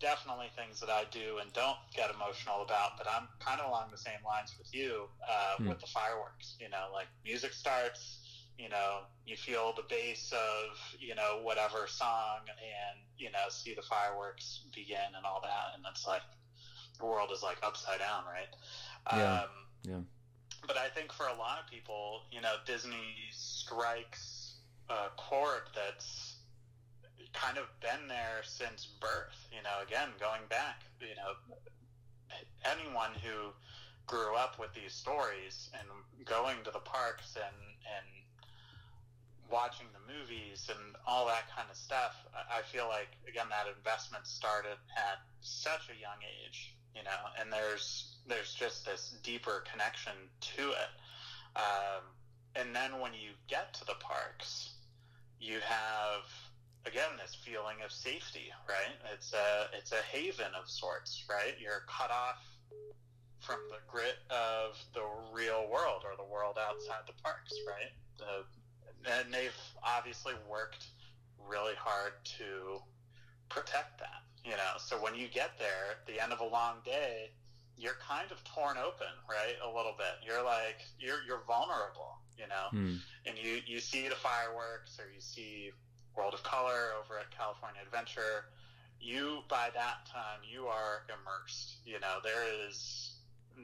[0.00, 3.88] definitely things that I do and don't get emotional about, but I'm kind of along
[3.92, 5.68] the same lines with you uh, Hmm.
[5.68, 6.56] with the fireworks.
[6.58, 8.20] You know, like music starts,
[8.58, 13.74] you know, you feel the bass of, you know, whatever song and, you know, see
[13.74, 15.76] the fireworks begin and all that.
[15.76, 16.22] And it's like,
[16.98, 18.48] the world is like upside down, right?
[19.16, 19.48] Yeah, Um,
[19.84, 20.00] yeah.
[20.66, 24.54] But I think for a lot of people, you know, Disney strikes
[24.88, 26.36] a chord that's
[27.32, 29.48] kind of been there since birth.
[29.54, 31.34] You know, again, going back, you know,
[32.64, 33.52] anyone who
[34.06, 35.86] grew up with these stories and
[36.26, 37.56] going to the parks and
[37.96, 38.06] and
[39.50, 44.26] watching the movies and all that kind of stuff, I feel like again that investment
[44.26, 50.12] started at such a young age, you know, and there's there's just this deeper connection
[50.56, 50.92] to it.
[51.56, 52.02] Um,
[52.56, 54.74] and then when you get to the parks,
[55.40, 56.24] you have
[56.86, 58.94] again this feeling of safety, right?
[59.12, 61.54] It's a it's a haven of sorts, right?
[61.60, 62.38] You're cut off
[63.40, 65.02] from the grit of the
[65.32, 67.92] real world or the world outside the parks, right?
[68.18, 68.44] The,
[69.10, 70.84] and they've obviously worked
[71.48, 72.82] really hard to
[73.48, 74.76] protect that, you know.
[74.78, 77.30] So when you get there at the end of a long day,
[77.80, 79.56] you're kind of torn open, right?
[79.64, 80.20] A little bit.
[80.24, 82.96] You're like you're you're vulnerable, you know Hmm.
[83.26, 85.72] and you you see the fireworks or you see
[86.16, 88.46] World of Color over at California Adventure,
[89.00, 91.76] you by that time you are immersed.
[91.84, 93.14] You know there is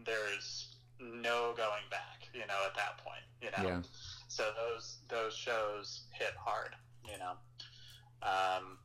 [0.04, 2.28] there's no going back.
[2.32, 3.24] You know at that point.
[3.42, 3.68] You know.
[3.68, 3.82] Yeah.
[4.28, 6.74] So those those shows hit hard.
[7.04, 7.32] You know.
[8.22, 8.78] Um,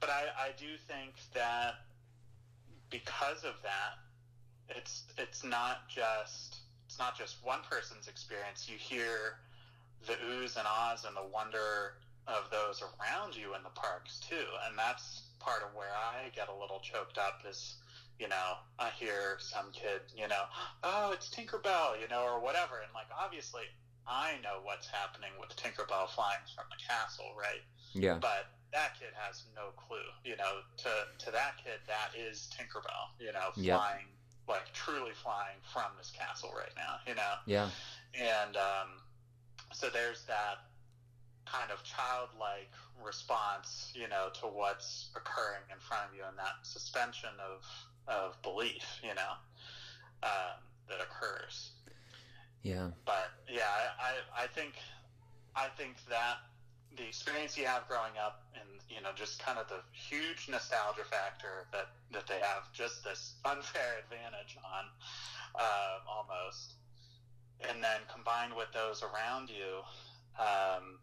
[0.00, 1.74] but I I do think that
[2.90, 3.98] because of that,
[4.68, 8.68] it's it's not just it's not just one person's experience.
[8.68, 9.38] You hear
[10.06, 11.94] the oohs and ahs and the wonder
[12.26, 16.48] of those around you in the parks too, and that's part of where I get
[16.48, 17.42] a little choked up.
[17.48, 17.76] Is
[18.18, 20.44] you know I hear some kid you know
[20.82, 23.62] oh it's Tinkerbell you know or whatever, and like obviously
[24.06, 27.62] I know what's happening with Tinkerbell flying from the castle, right?
[27.92, 28.18] Yeah.
[28.20, 30.06] but that kid has no clue.
[30.24, 30.90] You know, to
[31.24, 33.14] to that kid, that is Tinkerbell.
[33.18, 33.80] You know, Yep.
[34.48, 36.96] Like truly flying from this castle right now.
[37.06, 37.70] You know, Yeah.
[38.14, 39.02] and um,
[39.72, 40.56] so there's that
[41.46, 42.72] kind of childlike
[43.04, 47.64] response, you know, to what's occurring in front of you, and that suspension of
[48.08, 49.32] of belief, you know,
[50.22, 51.72] um, that occurs
[52.62, 52.90] Yeah.
[53.04, 53.62] but yeah,
[53.98, 54.04] I,
[54.38, 54.74] I, I think
[55.54, 56.38] I think that
[56.96, 61.04] the experience you have growing up and you know just kind of the huge nostalgia
[61.04, 64.84] factor that that they have just this unfair advantage on
[65.54, 66.74] uh, almost.
[67.68, 69.80] And then combined with those around you
[70.38, 71.00] um,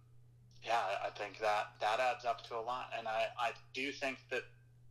[0.64, 2.91] yeah I think that that adds up to a lot.
[2.98, 4.44] And I, I do think that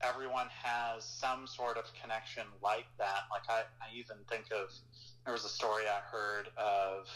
[0.02, 3.30] everyone has some sort of connection like that.
[3.30, 4.72] Like I, I even think of
[5.24, 7.08] there was a story I heard of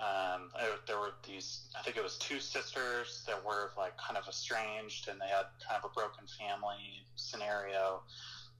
[0.00, 0.50] um,
[0.86, 5.08] there were these I think it was two sisters that were like kind of estranged
[5.08, 8.02] and they had kind of a broken family scenario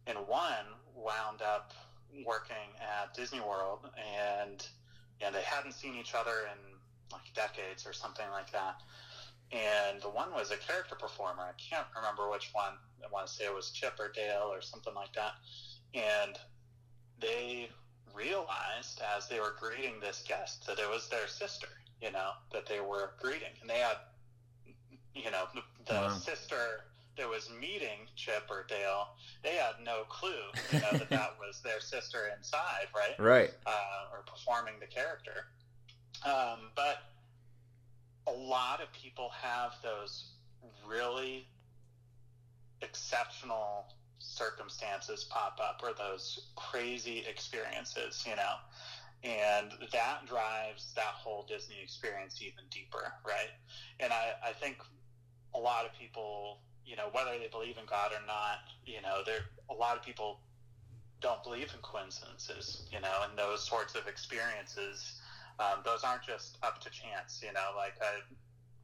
[0.09, 0.67] and one
[0.97, 1.73] wound up
[2.25, 4.67] working at Disney World, and
[5.21, 6.59] and they hadn't seen each other in
[7.13, 8.81] like decades or something like that.
[9.51, 11.43] And the one was a character performer.
[11.43, 12.75] I can't remember which one.
[13.05, 15.33] I want to say it was Chip or Dale or something like that.
[15.95, 16.39] And
[17.19, 17.71] they
[18.15, 21.69] realized as they were greeting this guest that it was their sister,
[22.01, 23.55] you know, that they were greeting.
[23.61, 23.97] And they had,
[25.15, 25.45] you know,
[25.87, 26.09] the wow.
[26.11, 26.85] sister
[27.17, 29.09] that was meeting Chip or Dale,
[29.43, 30.31] they had no clue,
[30.73, 33.19] you know, that that was their sister inside, right?
[33.19, 33.51] Right.
[33.67, 35.47] Uh, or performing the character.
[36.25, 37.03] Um, but
[38.27, 40.31] a lot of people have those
[40.87, 41.47] really
[42.83, 43.87] exceptional
[44.19, 48.55] circumstances pop up or those crazy experiences, you know.
[49.25, 53.51] And that drives that whole Disney experience even deeper, right?
[53.99, 54.77] And I, I think
[55.55, 59.23] a lot of people, you know, whether they believe in God or not, you know,
[59.27, 59.41] there
[59.71, 60.39] a lot of people
[61.21, 65.21] don't believe in coincidences, you know, and those sorts of experiences.
[65.59, 67.73] Um, those aren't just up to chance, you know.
[67.77, 68.23] Like I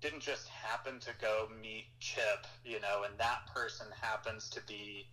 [0.05, 5.07] didn't just happen to go meet Chip, you know, and that person happens to be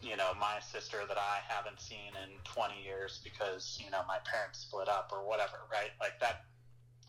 [0.00, 4.18] you know, my sister that I haven't seen in 20 years because, you know, my
[4.24, 5.90] parents split up or whatever, right?
[6.00, 6.44] Like that,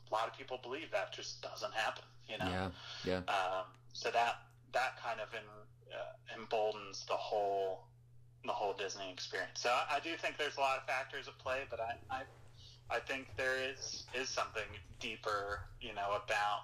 [0.09, 2.49] a lot of people believe that just doesn't happen, you know?
[2.49, 2.69] Yeah.
[3.05, 3.17] Yeah.
[3.27, 4.41] Um, so that,
[4.73, 5.45] that kind of in,
[5.93, 7.83] uh, emboldens the whole,
[8.43, 9.61] the whole Disney experience.
[9.61, 12.21] So I, I do think there's a lot of factors at play, but I, I,
[12.89, 14.65] I think there is, is something
[14.99, 16.61] deeper, you know, about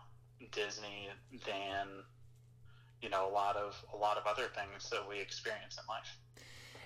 [0.51, 1.09] Disney
[1.45, 1.87] than,
[3.01, 6.17] you know a lot of a lot of other things that we experience in life.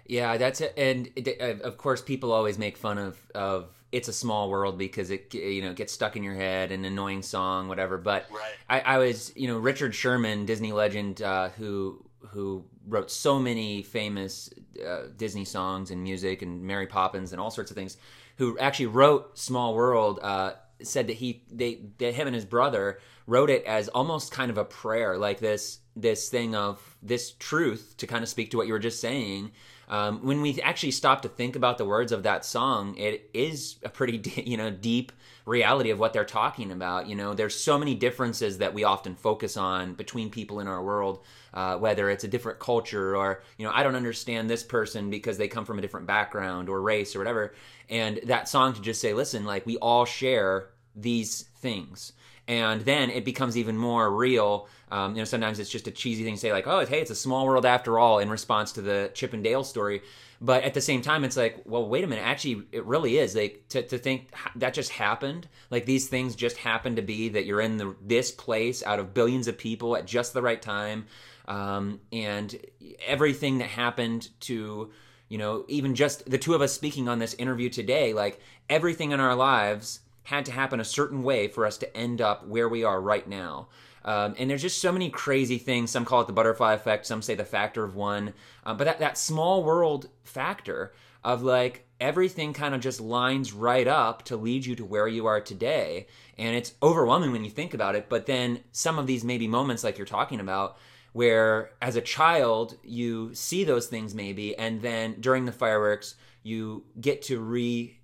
[0.05, 0.73] Yeah, that's it.
[0.75, 5.11] And it, of course, people always make fun of of it's a small world because
[5.11, 7.97] it you know gets stuck in your head, an annoying song, whatever.
[7.97, 8.53] But right.
[8.69, 13.83] I, I, was you know Richard Sherman, Disney legend, uh, who who wrote so many
[13.83, 14.49] famous
[14.85, 17.97] uh, Disney songs and music and Mary Poppins and all sorts of things.
[18.37, 20.19] Who actually wrote Small World?
[20.21, 24.49] Uh, said that he they that him and his brother wrote it as almost kind
[24.49, 28.57] of a prayer, like this this thing of this truth to kind of speak to
[28.57, 29.51] what you were just saying.
[29.89, 33.77] Um, when we actually stop to think about the words of that song, it is
[33.83, 35.11] a pretty you know deep
[35.45, 37.07] reality of what they're talking about.
[37.07, 40.83] You know, there's so many differences that we often focus on between people in our
[40.83, 41.23] world,
[41.53, 45.37] uh, whether it's a different culture or you know I don't understand this person because
[45.37, 47.53] they come from a different background or race or whatever.
[47.89, 52.13] And that song to just say, listen, like we all share these things
[52.49, 54.67] and then it becomes even more real.
[54.91, 57.11] Um, you know, sometimes it's just a cheesy thing to say, like, "Oh, hey, it's
[57.11, 60.01] a small world after all," in response to the Chip and Dale story.
[60.41, 62.25] But at the same time, it's like, well, wait a minute.
[62.25, 63.35] Actually, it really is.
[63.35, 65.47] Like to, to think that just happened.
[65.69, 69.13] Like these things just happen to be that you're in the, this place out of
[69.13, 71.05] billions of people at just the right time,
[71.47, 72.57] um, and
[73.05, 74.89] everything that happened to
[75.27, 78.39] you know even just the two of us speaking on this interview today, like
[78.71, 82.45] everything in our lives had to happen a certain way for us to end up
[82.45, 83.67] where we are right now.
[84.05, 85.89] Um, and there's just so many crazy things.
[85.89, 88.33] Some call it the butterfly effect, some say the factor of one.
[88.63, 93.87] Um, but that, that small world factor of like everything kind of just lines right
[93.87, 96.05] up to lead you to where you are today.
[96.37, 98.07] And it's overwhelming when you think about it.
[98.07, 100.77] But then some of these maybe moments, like you're talking about,
[101.11, 106.13] where as a child you see those things maybe, and then during the fireworks,
[106.43, 107.98] you get to re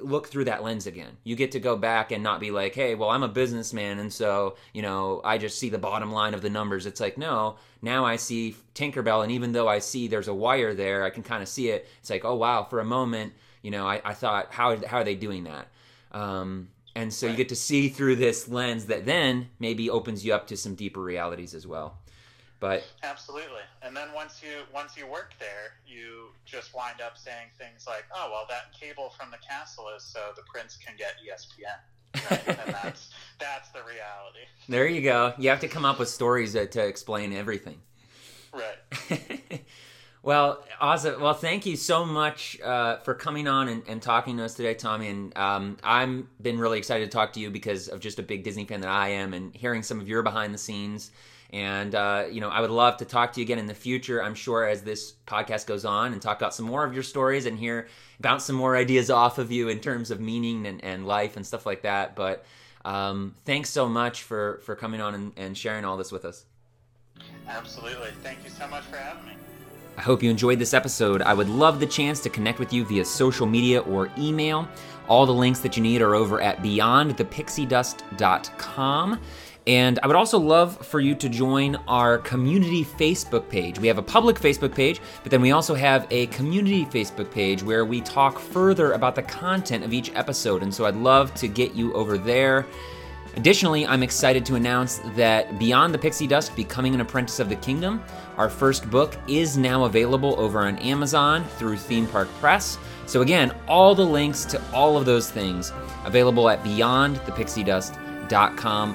[0.00, 1.16] look through that lens again.
[1.24, 4.12] You get to go back and not be like, hey, well, I'm a businessman, and
[4.12, 6.86] so, you know, I just see the bottom line of the numbers.
[6.86, 10.74] It's like, no, now I see Tinkerbell, and even though I see there's a wire
[10.74, 11.88] there, I can kind of see it.
[12.00, 15.04] It's like, oh, wow, for a moment, you know, I, I thought, how, how are
[15.04, 15.68] they doing that?
[16.10, 17.32] Um, and so right.
[17.32, 20.74] you get to see through this lens that then maybe opens you up to some
[20.74, 21.98] deeper realities as well.
[22.60, 27.48] But absolutely, and then once you once you work there, you just wind up saying
[27.56, 31.14] things like, "Oh, well, that cable from the castle is so the prince can get
[31.24, 32.48] ESPN." Right?
[32.48, 34.46] and that's that's the reality.
[34.68, 35.34] There you go.
[35.38, 37.80] You have to come up with stories to, to explain everything.
[38.52, 39.62] Right.
[40.24, 41.20] well, awesome.
[41.20, 44.74] Well, thank you so much uh, for coming on and, and, talking to us today,
[44.74, 45.08] Tommy.
[45.08, 48.42] And um, I'm been really excited to talk to you because of just a big
[48.42, 51.12] Disney fan that I am, and hearing some of your behind the scenes
[51.50, 54.22] and, uh, you know, I would love to talk to you again in the future,
[54.22, 57.46] I'm sure, as this podcast goes on and talk about some more of your stories
[57.46, 57.88] and hear,
[58.20, 61.46] bounce some more ideas off of you in terms of meaning and, and life and
[61.46, 62.14] stuff like that.
[62.14, 62.44] But
[62.84, 66.44] um, thanks so much for, for coming on and, and sharing all this with us.
[67.48, 68.10] Absolutely.
[68.22, 69.32] Thank you so much for having me.
[69.96, 71.22] I hope you enjoyed this episode.
[71.22, 74.68] I would love the chance to connect with you via social media or email.
[75.08, 79.20] All the links that you need are over at beyondthepixiedust.com.
[79.68, 83.78] And I would also love for you to join our community Facebook page.
[83.78, 87.62] We have a public Facebook page, but then we also have a community Facebook page
[87.62, 90.62] where we talk further about the content of each episode.
[90.62, 92.64] And so I'd love to get you over there.
[93.36, 97.56] Additionally, I'm excited to announce that Beyond the Pixie Dust Becoming an Apprentice of the
[97.56, 98.02] Kingdom,
[98.38, 102.78] our first book, is now available over on Amazon through Theme Park Press.
[103.04, 105.72] So, again, all the links to all of those things
[106.06, 108.07] available at beyondthepixiedust.com.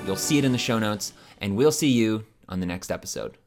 [0.05, 3.37] You'll see it in the show notes, and we'll see you on the next episode.